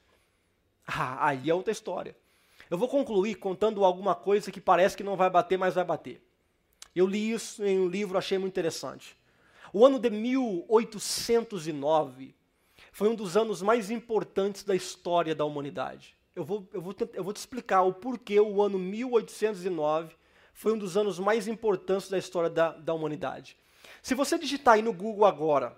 Ah, 0.87 1.29
aí 1.29 1.49
é 1.49 1.55
outra 1.55 1.73
história. 1.73 2.15
Eu 2.71 2.77
vou 2.77 2.89
concluir 2.89 3.37
contando 3.37 3.83
alguma 3.83 4.15
coisa 4.15 4.53
que 4.53 4.61
parece 4.61 4.95
que 4.97 5.03
não 5.03 5.17
vai 5.17 5.31
bater, 5.31 5.59
mas 5.59 5.75
vai 5.75 5.85
bater. 5.85 6.23
Eu 6.95 7.07
li 7.07 7.33
isso 7.33 7.65
em 7.65 7.81
um 7.81 7.89
livro, 7.89 8.19
achei 8.19 8.37
muito 8.37 8.53
interessante. 8.53 9.17
O 9.73 9.83
ano 9.85 9.99
de 9.99 10.11
1809 10.11 12.35
foi 12.93 13.09
um 13.09 13.15
dos 13.15 13.35
anos 13.35 13.63
mais 13.63 13.91
importantes 13.91 14.63
da 14.63 14.77
história 14.77 15.35
da 15.35 15.47
humanidade 15.47 16.15
eu 16.35 16.45
vou, 16.45 16.69
eu, 16.73 16.81
vou, 16.81 16.95
eu 17.13 17.25
vou 17.25 17.33
te 17.33 17.37
explicar 17.37 17.83
o 17.83 17.93
porquê 17.93 18.41
o 18.41 18.61
ano 18.61 18.79
1809 18.79 20.15
foi 20.53 20.73
um 20.73 20.79
dos 20.79 20.97
anos 20.97 21.19
mais 21.19 21.49
importantes 21.49 22.09
da 22.09 22.17
história 22.17 22.49
da, 22.49 22.71
da 22.71 22.95
humanidade. 22.95 23.57
Se 24.03 24.15
você 24.15 24.39
digitar 24.39 24.75
aí 24.75 24.83
no 24.83 24.93
Google 24.93 25.27
agora, 25.27 25.77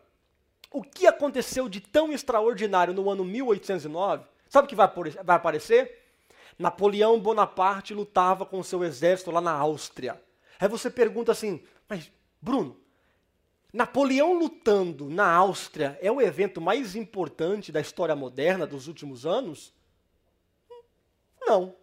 o 0.71 0.83
que 0.83 1.07
aconteceu 1.07 1.69
de 1.69 1.81
tão 1.81 2.13
extraordinário 2.13 2.93
no 2.93 3.09
ano 3.11 3.25
1809, 3.25 4.25
sabe 4.49 4.67
o 4.67 4.69
que 4.69 4.75
vai, 4.75 4.87
vai 5.25 5.37
aparecer? 5.37 6.05
Napoleão 6.59 7.19
Bonaparte 7.19 7.95
lutava 7.95 8.45
com 8.45 8.63
seu 8.63 8.85
exército 8.85 9.31
lá 9.31 9.41
na 9.41 9.53
Áustria. 9.53 10.21
Aí 10.59 10.69
você 10.69 10.91
pergunta 10.91 11.33
assim, 11.33 11.63
mas 11.89 12.11
Bruno, 12.41 12.79
Napoleão 13.73 14.39
lutando 14.39 15.11
na 15.11 15.31
Áustria 15.31 15.99
é 16.01 16.11
o 16.11 16.21
evento 16.21 16.61
mais 16.61 16.97
importante 16.97 17.71
da 17.71 17.81
história 17.81 18.17
moderna 18.17 18.67
dos 18.67 18.89
últimos 18.89 19.27
anos? 19.27 19.73
Não. 21.47 21.75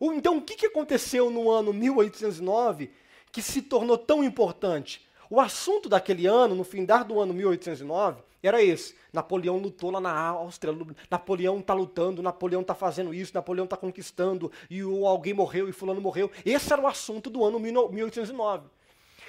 Então, 0.00 0.38
o 0.38 0.42
que 0.42 0.66
aconteceu 0.66 1.30
no 1.30 1.50
ano 1.50 1.72
1809 1.72 2.90
que 3.30 3.42
se 3.42 3.62
tornou 3.62 3.96
tão 3.98 4.24
importante? 4.24 5.06
O 5.30 5.40
assunto 5.40 5.88
daquele 5.88 6.26
ano, 6.26 6.54
no 6.54 6.64
fim 6.64 6.84
do 6.84 7.20
ano 7.20 7.32
1809, 7.32 8.22
era 8.42 8.62
esse. 8.62 8.94
Napoleão 9.12 9.58
lutou 9.58 9.90
lá 9.90 10.00
na 10.00 10.12
Áustria, 10.12 10.74
Napoleão 11.10 11.60
está 11.60 11.72
lutando, 11.72 12.22
Napoleão 12.22 12.62
está 12.62 12.74
fazendo 12.74 13.14
isso, 13.14 13.32
Napoleão 13.34 13.64
está 13.64 13.76
conquistando, 13.76 14.50
e 14.68 14.82
o, 14.82 15.06
alguém 15.06 15.32
morreu 15.32 15.68
e 15.68 15.72
fulano 15.72 16.00
morreu. 16.00 16.30
Esse 16.44 16.72
era 16.72 16.82
o 16.82 16.86
assunto 16.86 17.30
do 17.30 17.44
ano 17.44 17.58
1809. 17.60 18.68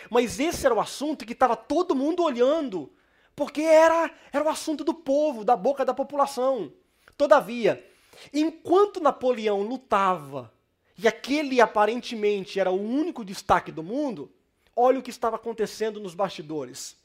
Mas 0.10 0.40
esse 0.40 0.66
era 0.66 0.74
o 0.74 0.82
assunto 0.82 1.26
que 1.26 1.34
estava 1.34 1.56
todo 1.56 1.96
mundo 1.96 2.24
olhando, 2.24 2.92
porque 3.36 3.62
era, 3.62 4.12
era 4.32 4.44
o 4.44 4.50
assunto 4.50 4.84
do 4.84 4.94
povo, 4.94 5.46
da 5.46 5.56
boca 5.56 5.86
da 5.86 5.94
população. 5.94 6.74
Todavia, 7.16 7.86
enquanto 8.32 9.02
Napoleão 9.02 9.62
lutava, 9.62 10.54
e 10.98 11.08
aquele 11.08 11.60
aparentemente 11.60 12.60
era 12.60 12.70
o 12.70 12.80
único 12.80 13.26
destaque 13.26 13.72
do 13.72 13.82
mundo, 13.82 14.32
Olha 14.76 15.00
o 15.00 15.04
que 15.04 15.12
estava 15.12 15.36
acontecendo 15.36 16.00
nos 16.00 16.16
bastidores. 16.16 16.98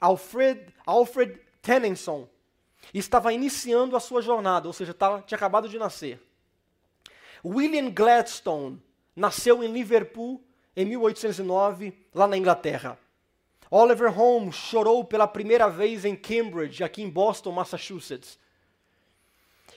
Alfred, 0.00 0.66
Alfred 0.86 1.38
Tennyson 1.60 2.28
estava 2.92 3.32
iniciando 3.32 3.96
a 3.96 4.00
sua 4.00 4.22
jornada, 4.22 4.66
ou 4.66 4.72
seja, 4.72 4.92
estava, 4.92 5.22
tinha 5.22 5.36
acabado 5.36 5.68
de 5.68 5.78
nascer. 5.78 6.20
William 7.44 7.90
Gladstone 7.90 8.82
nasceu 9.14 9.62
em 9.62 9.72
Liverpool 9.72 10.42
em 10.74 10.86
1809, 10.86 11.92
lá 12.14 12.26
na 12.26 12.38
Inglaterra. 12.38 12.98
Oliver 13.70 14.10
Holmes 14.10 14.54
chorou 14.54 15.04
pela 15.04 15.26
primeira 15.26 15.68
vez 15.68 16.04
em 16.04 16.16
Cambridge, 16.16 16.82
aqui 16.82 17.02
em 17.02 17.10
Boston, 17.10 17.52
Massachusetts. 17.52 18.38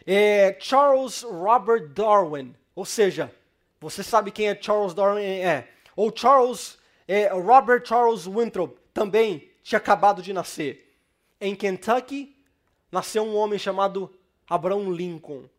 É, 0.09 0.55
Charles 0.57 1.21
Robert 1.23 1.89
Darwin, 1.89 2.55
ou 2.73 2.85
seja, 2.85 3.29
você 3.77 4.01
sabe 4.01 4.31
quem 4.31 4.47
é 4.47 4.57
Charles 4.59 4.93
Darwin? 4.93 5.21
É, 5.21 5.67
ou 5.97 6.15
Charles 6.15 6.77
é, 7.05 7.27
Robert 7.27 7.85
Charles 7.85 8.25
Winthrop 8.25 8.77
também 8.93 9.51
tinha 9.61 9.77
acabado 9.77 10.21
de 10.21 10.31
nascer. 10.31 10.97
Em 11.41 11.53
Kentucky, 11.53 12.37
nasceu 12.89 13.23
um 13.23 13.35
homem 13.35 13.59
chamado 13.59 14.17
Abraham 14.49 14.91
Lincoln. 14.91 15.49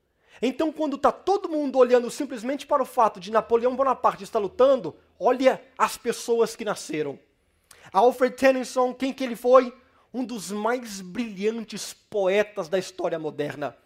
Então, 0.41 0.73
quando 0.73 0.97
está 0.97 1.13
todo 1.13 1.49
mundo 1.49 1.79
olhando 1.79 2.11
simplesmente 2.11 2.67
para 2.67 2.83
o 2.83 2.87
fato 2.87 3.21
de 3.21 3.31
Napoleão 3.31 3.77
Bonaparte 3.77 4.25
estar 4.25 4.39
lutando, 4.39 4.97
olha 5.21 5.61
as 5.77 5.99
pessoas 5.99 6.57
que 6.57 6.65
nasceram. 6.65 7.19
Alfred 7.93 8.35
Tennyson, 8.35 8.95
quem 8.95 9.13
que 9.13 9.25
ele 9.25 9.37
foi? 9.37 9.75
Um 10.15 10.25
dos 10.25 10.51
mais 10.51 11.03
brilhantes 11.03 11.93
poetas 11.93 12.67
da 12.67 12.79
história 12.79 13.19
moderna. 13.19 13.77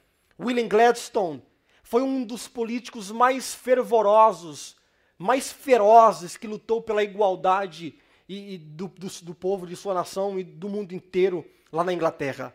William 0.43 0.69
Gladstone 0.69 1.43
foi 1.83 2.03
um 2.03 2.25
dos 2.25 2.49
políticos 2.49 3.11
mais 3.11 3.55
fervorosos 3.55 4.77
mais 5.23 5.53
ferozes 5.53 6.37
que 6.37 6.49
lutou 6.49 6.83
pela 6.83 7.03
igualdade 7.03 7.95
e, 8.29 8.55
e 8.55 8.59
do, 8.59 8.89
do, 8.89 9.09
do 9.23 9.35
povo 9.35 9.67
de 9.67 9.77
sua 9.77 9.95
nação 9.95 10.39
e 10.39 10.43
do 10.43 10.69
mundo 10.69 10.93
inteiro 10.93 11.49
lá 11.71 11.85
na 11.85 11.93
Inglaterra. 11.93 12.53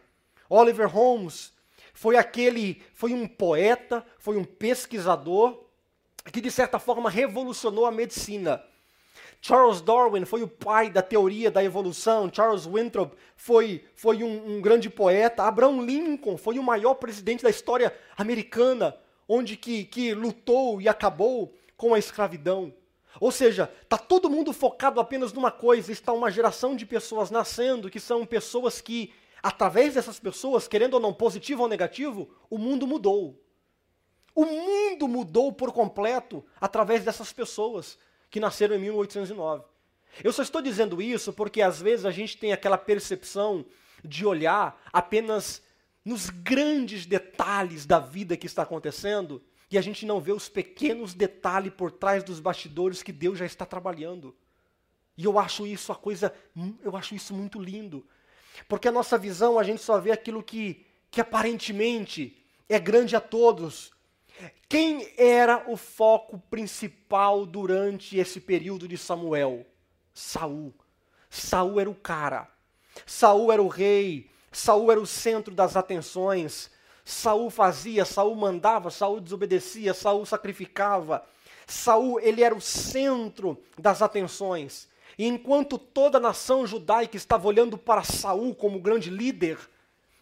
Oliver 0.49 0.88
Holmes 0.88 1.53
foi 1.93 2.17
aquele, 2.17 2.83
foi 2.93 3.13
um 3.13 3.25
poeta, 3.25 4.05
foi 4.19 4.35
um 4.38 4.43
pesquisador 4.43 5.63
que 6.31 6.41
de 6.41 6.51
certa 6.51 6.77
forma 6.77 7.09
revolucionou 7.09 7.85
a 7.85 7.91
medicina. 7.91 8.61
Charles 9.41 9.81
Darwin 9.81 10.25
foi 10.25 10.43
o 10.43 10.47
pai 10.47 10.89
da 10.89 11.01
teoria 11.01 11.51
da 11.51 11.63
evolução. 11.63 12.29
Charles 12.33 12.65
Winthrop 12.65 13.13
foi, 13.35 13.83
foi 13.95 14.23
um, 14.23 14.57
um, 14.57 14.61
grande 14.61 14.89
poeta. 14.89 15.43
Abraham 15.43 15.81
Lincoln 15.81 16.38
foi 16.38 16.59
o 16.59 16.63
maior 16.63 16.95
presidente 16.95 17.43
da 17.43 17.49
história 17.49 17.95
americana, 18.17 18.97
onde 19.27 19.55
que, 19.55 19.85
que 19.85 20.13
lutou 20.13 20.81
e 20.81 20.89
acabou 20.89 21.53
com 21.75 21.93
a 21.93 21.99
escravidão. 21.99 22.73
Ou 23.19 23.31
seja, 23.31 23.71
está 23.81 23.97
todo 23.97 24.29
mundo 24.29 24.53
focado 24.53 24.99
apenas 24.99 25.33
numa 25.33 25.51
coisa, 25.51 25.91
está 25.91 26.11
uma 26.11 26.29
geração 26.29 26.75
de 26.75 26.85
pessoas 26.85 27.31
nascendo 27.31 27.89
que 27.89 27.99
são 27.99 28.25
pessoas 28.25 28.81
que, 28.81 29.13
através 29.41 29.93
dessas 29.93 30.19
pessoas, 30.19 30.67
querendo 30.67 30.95
ou 30.95 30.99
não, 30.99 31.13
positivo 31.13 31.63
ou 31.63 31.69
negativo, 31.69 32.29
o 32.49 32.57
mundo 32.57 32.85
mudou. 32.85 33.41
O 34.35 34.45
mundo 34.45 35.07
mudou 35.07 35.51
por 35.51 35.71
completo 35.71 36.45
através 36.61 37.03
dessas 37.03 37.33
pessoas 37.33 37.97
que 38.30 38.39
nasceram 38.39 38.75
em 38.75 38.80
1809. 38.80 39.63
Eu 40.23 40.34
só 40.34 40.41
estou 40.41 40.61
dizendo 40.61 41.01
isso 41.01 41.32
porque 41.32 41.61
às 41.61 41.82
vezes 41.82 42.05
a 42.05 42.11
gente 42.11 42.38
tem 42.38 42.51
aquela 42.51 42.78
percepção 42.78 43.65
de 44.03 44.25
olhar 44.25 44.82
apenas 44.91 45.61
nos 46.03 46.30
grandes 46.30 47.05
detalhes 47.05 47.86
da 47.86 47.99
vida 47.99 48.38
que 48.38 48.47
está 48.47 48.63
acontecendo 48.63 49.43
e 49.69 49.78
a 49.78 49.82
gente 49.82 50.05
não 50.05 50.19
vê 50.19 50.32
os 50.32 50.47
pequenos 50.47 51.13
detalhes 51.13 51.73
por 51.73 51.91
trás 51.91 52.23
dos 52.23 52.39
bastidores 52.39 53.03
que 53.03 53.11
Deus 53.11 53.38
já 53.38 53.45
está 53.45 53.65
trabalhando. 53.65 54.36
E 55.17 55.25
eu 55.25 55.38
acho 55.38 55.67
isso 55.67 55.91
a 55.91 55.95
coisa, 55.95 56.34
eu 56.82 56.95
acho 56.95 57.15
isso 57.15 57.34
muito 57.34 57.59
lindo. 57.59 58.05
Porque 58.67 58.88
a 58.88 58.91
nossa 58.91 59.17
visão, 59.17 59.59
a 59.59 59.63
gente 59.63 59.82
só 59.82 59.99
vê 59.99 60.11
aquilo 60.11 60.41
que, 60.41 60.86
que 61.11 61.19
aparentemente 61.19 62.45
é 62.69 62.80
grande 62.80 63.15
a 63.15 63.19
todos. 63.19 63.91
Quem 64.69 65.13
era 65.17 65.63
o 65.67 65.77
foco 65.77 66.38
principal 66.49 67.45
durante 67.45 68.17
esse 68.17 68.39
período 68.39 68.88
de 68.88 68.97
Samuel? 68.97 69.65
Saul. 70.13 70.73
Saul 71.29 71.79
era 71.79 71.89
o 71.89 71.95
cara. 71.95 72.49
Saul 73.05 73.51
era 73.51 73.61
o 73.61 73.67
rei. 73.67 74.29
Saul 74.51 74.91
era 74.91 74.99
o 74.99 75.05
centro 75.05 75.53
das 75.53 75.75
atenções. 75.75 76.69
Saul 77.05 77.49
fazia, 77.49 78.03
Saul 78.03 78.35
mandava, 78.35 78.89
Saul 78.89 79.21
desobedecia, 79.21 79.93
Saul 79.93 80.25
sacrificava. 80.25 81.25
Saul, 81.65 82.19
ele 82.19 82.43
era 82.43 82.53
o 82.53 82.61
centro 82.61 83.61
das 83.77 84.01
atenções. 84.01 84.89
E 85.17 85.25
enquanto 85.25 85.77
toda 85.77 86.17
a 86.17 86.21
nação 86.21 86.67
judaica 86.67 87.15
estava 87.15 87.47
olhando 87.47 87.77
para 87.77 88.03
Saul 88.03 88.53
como 88.53 88.81
grande 88.81 89.09
líder, 89.09 89.57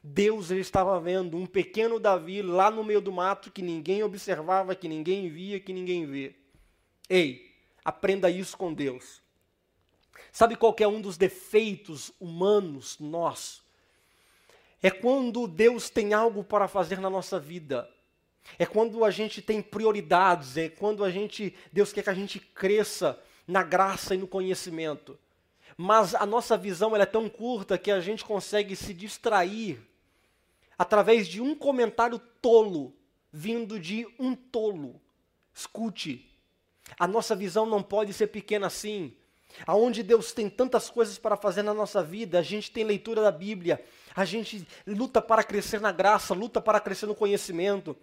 Deus 0.08 0.52
ele 0.52 0.60
estava 0.60 1.00
vendo 1.00 1.36
um 1.36 1.48
pequeno 1.48 2.00
Davi 2.00 2.44
lá 2.44 2.70
no 2.70 2.84
meio 2.84 3.02
do 3.02 3.12
mato 3.12 3.50
que 3.50 3.64
ninguém 3.64 4.04
observava, 4.04 4.76
que 4.76 4.88
ninguém 4.88 5.28
via, 5.30 5.60
que 5.60 5.74
ninguém 5.74 6.06
vê. 6.06 6.36
Ei, 7.10 7.52
aprenda 7.84 8.30
isso 8.30 8.56
com 8.56 8.72
Deus. 8.72 9.20
Sabe 10.32 10.56
qual 10.56 10.76
é 10.80 10.88
um 10.88 11.02
dos 11.02 11.18
defeitos 11.18 12.12
humanos 12.20 13.00
nossos? 13.00 13.64
É 14.80 14.92
quando 14.92 15.48
Deus 15.48 15.90
tem 15.90 16.14
algo 16.14 16.44
para 16.44 16.68
fazer 16.68 17.00
na 17.00 17.10
nossa 17.10 17.40
vida. 17.40 17.90
É 18.60 18.66
quando 18.66 19.04
a 19.04 19.10
gente 19.10 19.42
tem 19.42 19.60
prioridades, 19.60 20.56
é 20.56 20.70
quando 20.70 21.04
a 21.04 21.10
gente, 21.10 21.56
Deus 21.74 21.92
quer 21.92 22.04
que 22.04 22.12
a 22.12 22.14
gente 22.14 22.40
cresça 22.40 23.20
na 23.48 23.64
graça 23.64 24.14
e 24.14 24.20
no 24.20 24.28
conhecimento. 24.28 25.18
Mas 25.76 26.14
a 26.14 26.28
nossa 26.28 26.56
visão 26.56 26.96
é 26.96 27.08
tão 27.08 27.28
curta 27.28 27.76
que 27.76 27.90
a 27.90 28.00
gente 28.00 28.24
consegue 28.24 28.76
se 28.76 28.94
distrair 28.94 29.95
através 30.78 31.28
de 31.28 31.42
um 31.42 31.56
comentário 31.56 32.20
tolo 32.42 32.94
vindo 33.32 33.80
de 33.80 34.08
um 34.18 34.36
tolo. 34.36 35.02
Escute, 35.54 36.30
a 37.00 37.08
nossa 37.08 37.36
visão 37.36 37.66
não 37.66 37.82
pode 37.82 38.14
ser 38.14 38.28
pequena 38.28 38.68
assim. 38.68 39.16
Aonde 39.66 40.04
Deus 40.04 40.32
tem 40.32 40.50
tantas 40.50 40.90
coisas 40.90 41.18
para 41.18 41.38
fazer 41.38 41.64
na 41.64 41.74
nossa 41.74 42.04
vida, 42.04 42.40
a 42.40 42.42
gente 42.42 42.72
tem 42.72 42.84
leitura 42.84 43.22
da 43.22 43.32
Bíblia, 43.32 43.84
a 44.14 44.26
gente 44.26 44.68
luta 44.86 45.22
para 45.22 45.44
crescer 45.44 45.80
na 45.80 45.92
graça, 45.92 46.34
luta 46.34 46.60
para 46.60 46.80
crescer 46.80 47.06
no 47.06 47.16
conhecimento. 47.16 47.96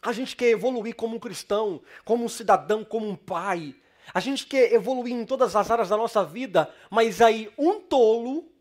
A 0.00 0.12
gente 0.12 0.36
quer 0.36 0.50
evoluir 0.50 0.94
como 0.94 1.16
um 1.16 1.20
cristão, 1.20 1.82
como 2.04 2.24
um 2.24 2.28
cidadão, 2.28 2.84
como 2.84 3.08
um 3.08 3.16
pai. 3.16 3.74
A 4.12 4.20
gente 4.20 4.46
quer 4.46 4.72
evoluir 4.72 5.14
em 5.14 5.24
todas 5.24 5.56
as 5.56 5.70
áreas 5.70 5.88
da 5.88 5.96
nossa 5.96 6.24
vida, 6.24 6.72
mas 6.90 7.20
aí 7.20 7.50
um 7.56 7.80
tolo 7.80 8.52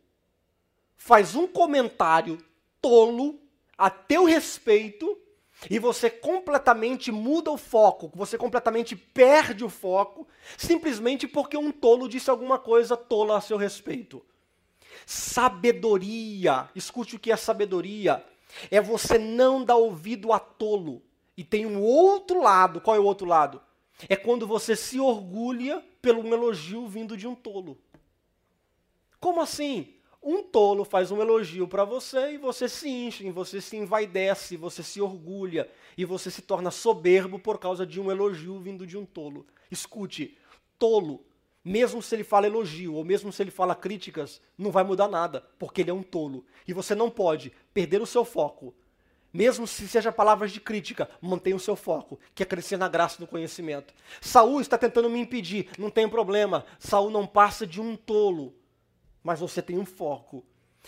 faz 0.96 1.36
um 1.36 1.46
comentário 1.46 2.38
tolo 2.82 3.40
a 3.84 3.90
teu 3.90 4.24
respeito 4.24 5.18
e 5.70 5.78
você 5.78 6.10
completamente 6.10 7.12
muda 7.12 7.52
o 7.52 7.58
foco, 7.58 8.10
você 8.16 8.38
completamente 8.38 8.96
perde 8.96 9.66
o 9.66 9.70
foco, 9.70 10.26
simplesmente 10.58 11.28
porque 11.28 11.58
um 11.58 11.70
tolo 11.70 12.08
disse 12.08 12.30
alguma 12.30 12.58
coisa 12.58 12.96
tola 12.96 13.38
a 13.38 13.42
seu 13.42 13.58
respeito. 13.58 14.26
Sabedoria, 15.06 16.70
escute 16.74 17.18
o 17.18 17.20
que 17.20 17.30
é 17.30 17.36
sabedoria. 17.36 18.24
É 18.72 18.80
você 18.80 19.18
não 19.18 19.66
dar 19.66 19.76
ouvido 19.76 20.32
a 20.32 20.40
tolo. 20.40 21.02
E 21.36 21.44
tem 21.44 21.66
um 21.66 21.82
outro 21.82 22.42
lado, 22.42 22.80
qual 22.80 22.96
é 22.96 23.00
o 23.02 23.06
outro 23.06 23.28
lado? 23.28 23.62
É 24.08 24.16
quando 24.16 24.48
você 24.48 24.78
se 24.78 24.98
orgulha 24.98 25.84
pelo 26.02 26.22
um 26.22 26.34
elogio 26.34 26.88
vindo 26.88 27.18
de 27.18 27.28
um 27.28 27.36
tolo. 27.36 27.78
Como 29.20 29.42
assim? 29.42 29.94
Um 30.24 30.42
tolo 30.42 30.86
faz 30.86 31.12
um 31.12 31.22
elogio 31.22 31.68
para 31.68 31.84
você 31.84 32.34
e 32.34 32.38
você 32.38 32.70
se 32.70 32.88
enche, 32.88 33.30
você 33.30 33.60
se 33.60 33.76
envaidece, 33.76 34.56
você 34.56 34.82
se 34.82 35.02
orgulha 35.02 35.70
e 35.98 36.06
você 36.06 36.32
se 36.32 36.42
torna 36.42 36.72
soberbo 36.72 37.38
por 37.38 37.60
causa 37.60 37.86
de 37.86 38.00
um 38.00 38.10
elogio 38.10 38.60
vindo 38.60 38.88
de 38.88 38.98
um 38.98 39.06
tolo. 39.06 39.46
Escute, 39.70 40.38
tolo 40.80 41.26
mesmo 41.64 42.02
se 42.02 42.14
ele 42.14 42.26
fala 42.26 42.48
elogio 42.48 42.96
ou 42.96 43.06
mesmo 43.06 43.32
se 43.32 43.42
ele 43.42 43.52
fala 43.52 43.74
críticas, 43.74 44.42
não 44.58 44.70
vai 44.70 44.84
mudar 44.84 45.08
nada, 45.08 45.46
porque 45.58 45.80
ele 45.80 45.90
é 45.90 45.94
um 45.94 46.04
tolo. 46.04 46.46
E 46.68 46.74
você 46.74 46.94
não 46.94 47.10
pode 47.10 47.54
perder 47.74 48.02
o 48.02 48.06
seu 48.06 48.26
foco. 48.26 48.74
Mesmo 49.32 49.66
se 49.66 49.88
seja 49.88 50.12
palavras 50.12 50.52
de 50.52 50.60
crítica, 50.60 51.10
mantenha 51.22 51.56
o 51.56 51.60
seu 51.60 51.76
foco, 51.76 52.20
que 52.36 52.44
é 52.44 52.46
crescer 52.46 52.78
na 52.78 52.90
graça 52.90 53.18
no 53.20 53.28
conhecimento. 53.28 53.94
Saul 54.22 54.60
está 54.60 54.78
tentando 54.78 55.10
me 55.10 55.20
impedir, 55.20 55.70
não 55.80 55.90
tem 55.90 56.08
problema. 56.08 56.66
Saul 56.78 57.10
não 57.10 57.26
passa 57.26 57.66
de 57.66 57.80
um 57.80 57.96
tolo. 57.96 58.54
Mas 59.24 59.40
você 59.40 59.62
tem 59.62 59.78
um 59.78 59.86
foco. 59.86 60.44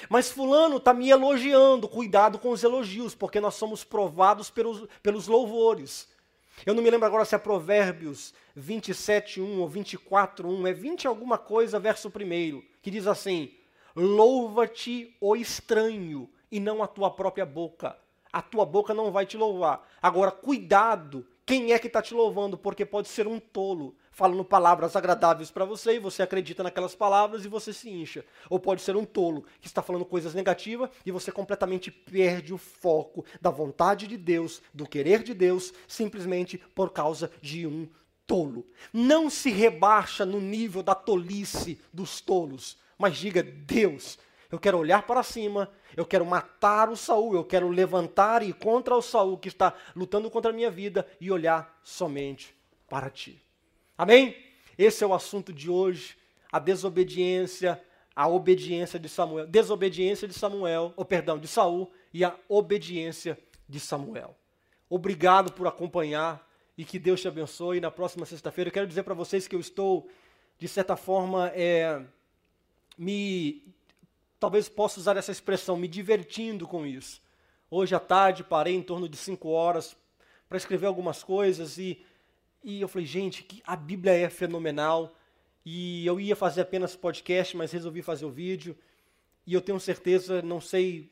Mas 0.09 0.29
fulano 0.29 0.77
está 0.77 0.93
me 0.93 1.09
elogiando, 1.09 1.87
cuidado 1.87 2.37
com 2.37 2.49
os 2.49 2.63
elogios, 2.63 3.15
porque 3.15 3.39
nós 3.39 3.55
somos 3.55 3.83
provados 3.83 4.49
pelos, 4.49 4.87
pelos 5.01 5.27
louvores. 5.27 6.09
Eu 6.65 6.73
não 6.73 6.83
me 6.83 6.89
lembro 6.89 7.05
agora 7.05 7.25
se 7.25 7.35
é 7.35 7.37
Provérbios 7.37 8.33
27:1 8.57 9.59
ou 9.59 9.69
24:1, 9.69 10.67
é 10.67 10.73
20 10.73 11.07
alguma 11.07 11.37
coisa, 11.37 11.79
verso 11.79 12.09
1, 12.09 12.61
que 12.81 12.91
diz 12.91 13.07
assim: 13.07 13.53
Louva-te 13.95 15.15
o 15.19 15.35
estranho 15.35 16.29
e 16.51 16.59
não 16.59 16.83
a 16.83 16.87
tua 16.87 17.09
própria 17.09 17.45
boca. 17.45 17.97
A 18.31 18.41
tua 18.41 18.65
boca 18.65 18.93
não 18.93 19.11
vai 19.11 19.25
te 19.25 19.37
louvar. 19.37 19.87
Agora, 20.01 20.29
cuidado, 20.29 21.25
quem 21.45 21.71
é 21.71 21.79
que 21.79 21.87
está 21.87 22.01
te 22.01 22.13
louvando? 22.13 22.57
Porque 22.57 22.85
pode 22.85 23.07
ser 23.07 23.27
um 23.27 23.39
tolo 23.39 23.95
falando 24.15 24.45
palavras 24.45 24.95
agradáveis 24.95 25.51
para 25.51 25.65
você 25.65 25.95
e 25.95 25.99
você 25.99 26.23
acredita 26.23 26.63
naquelas 26.63 26.95
palavras 26.95 27.43
e 27.43 27.49
você 27.49 27.73
se 27.73 27.89
incha. 27.89 28.25
Ou 28.49 28.57
pode 28.57 28.81
ser 28.81 28.95
um 28.95 29.03
tolo 29.03 29.45
que 29.59 29.67
está 29.67 29.81
falando 29.81 30.05
coisas 30.05 30.33
negativas 30.33 30.89
e 31.05 31.11
você 31.11 31.33
completamente 31.33 31.91
perde 31.91 32.53
o 32.53 32.57
foco 32.57 33.25
da 33.41 33.49
vontade 33.49 34.07
de 34.07 34.15
Deus, 34.15 34.61
do 34.73 34.87
querer 34.87 35.21
de 35.21 35.33
Deus, 35.33 35.73
simplesmente 35.85 36.57
por 36.57 36.91
causa 36.91 37.29
de 37.41 37.67
um 37.67 37.89
tolo. 38.25 38.65
Não 38.93 39.29
se 39.29 39.49
rebaixa 39.49 40.25
no 40.25 40.39
nível 40.39 40.81
da 40.81 40.95
tolice 40.95 41.77
dos 41.91 42.21
tolos, 42.21 42.77
mas 42.97 43.17
diga: 43.17 43.43
Deus, 43.43 44.17
eu 44.49 44.57
quero 44.57 44.77
olhar 44.77 45.05
para 45.05 45.23
cima, 45.23 45.69
eu 45.97 46.05
quero 46.05 46.25
matar 46.25 46.89
o 46.89 46.95
Saul, 46.95 47.35
eu 47.35 47.43
quero 47.43 47.67
levantar 47.67 48.41
e 48.41 48.51
ir 48.51 48.53
contra 48.53 48.95
o 48.95 49.01
Saul 49.01 49.37
que 49.37 49.49
está 49.49 49.73
lutando 49.93 50.31
contra 50.31 50.51
a 50.51 50.55
minha 50.55 50.71
vida 50.71 51.05
e 51.19 51.29
olhar 51.29 51.77
somente 51.83 52.55
para 52.87 53.09
ti. 53.09 53.44
Amém? 53.97 54.35
Esse 54.77 55.05
é 55.05 55.07
o 55.07 55.13
assunto 55.13 55.53
de 55.53 55.69
hoje, 55.69 56.17
a 56.51 56.59
desobediência, 56.59 57.81
a 58.13 58.27
obediência 58.27 58.99
de 58.99 59.07
Samuel, 59.07 59.47
desobediência 59.47 60.27
de 60.27 60.33
Samuel, 60.33 60.93
ou 60.97 61.05
perdão, 61.05 61.39
de 61.39 61.47
Saul 61.47 61.89
e 62.13 62.23
a 62.23 62.35
obediência 62.49 63.39
de 63.69 63.79
Samuel. 63.79 64.35
Obrigado 64.89 65.53
por 65.53 65.65
acompanhar 65.65 66.45
e 66.77 66.83
que 66.83 66.99
Deus 66.99 67.21
te 67.21 67.27
abençoe. 67.29 67.79
Na 67.79 67.89
próxima 67.89 68.25
sexta-feira, 68.25 68.67
eu 68.67 68.73
quero 68.73 68.87
dizer 68.87 69.03
para 69.03 69.13
vocês 69.13 69.47
que 69.47 69.55
eu 69.55 69.61
estou, 69.61 70.09
de 70.59 70.67
certa 70.67 70.97
forma, 70.97 71.47
é, 71.55 72.01
me. 72.97 73.63
Talvez 74.37 74.67
possa 74.67 74.99
usar 74.99 75.15
essa 75.15 75.31
expressão, 75.31 75.77
me 75.77 75.87
divertindo 75.87 76.67
com 76.67 76.85
isso. 76.85 77.21
Hoje 77.71 77.95
à 77.95 77.99
tarde 77.99 78.43
parei 78.43 78.75
em 78.75 78.83
torno 78.83 79.07
de 79.07 79.15
cinco 79.15 79.49
horas 79.49 79.95
para 80.49 80.57
escrever 80.57 80.85
algumas 80.85 81.23
coisas 81.23 81.77
e 81.77 82.05
e 82.65 82.81
eu 82.81 82.87
falei, 82.87 83.05
gente, 83.05 83.45
a 83.63 83.75
Bíblia 83.75 84.11
é 84.13 84.27
fenomenal. 84.27 85.15
E 85.63 86.03
eu 86.03 86.19
ia 86.19 86.35
fazer 86.35 86.61
apenas 86.61 86.95
podcast, 86.95 87.55
mas 87.55 87.71
resolvi 87.71 88.01
fazer 88.01 88.25
o 88.25 88.31
vídeo. 88.31 88.75
E 89.45 89.53
eu 89.53 89.61
tenho 89.61 89.79
certeza, 89.79 90.41
não 90.41 90.59
sei 90.59 91.11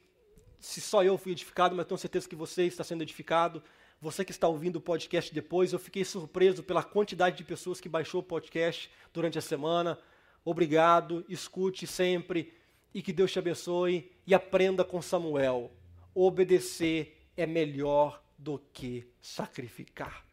se 0.60 0.82
só 0.82 1.04
eu 1.04 1.16
fui 1.16 1.32
edificado, 1.32 1.76
mas 1.76 1.86
tenho 1.86 1.98
certeza 2.00 2.28
que 2.28 2.36
você 2.36 2.64
está 2.64 2.84
sendo 2.84 3.04
edificado. 3.04 3.62
Você 4.02 4.26
que 4.26 4.32
está 4.32 4.48
ouvindo 4.48 4.78
o 4.78 4.82
podcast 4.82 5.32
depois, 5.32 5.72
eu 5.72 5.78
fiquei 5.78 6.04
surpreso 6.04 6.64
pela 6.64 6.82
quantidade 6.82 7.38
de 7.38 7.44
pessoas 7.44 7.80
que 7.80 7.88
baixou 7.88 8.22
o 8.22 8.24
podcast 8.24 8.90
durante 9.14 9.38
a 9.38 9.42
semana. 9.42 10.00
Obrigado, 10.44 11.24
escute 11.30 11.86
sempre 11.86 12.52
e 12.92 13.04
que 13.04 13.14
Deus 13.14 13.32
te 13.32 13.38
abençoe 13.38 14.12
e 14.26 14.34
aprenda 14.34 14.84
com 14.84 15.04
Samuel. 15.04 15.72
Obedecer 16.16 17.16
é 17.38 17.46
melhor 17.46 18.24
do 18.40 18.60
que 18.74 19.08
sacrificar. 19.22 20.33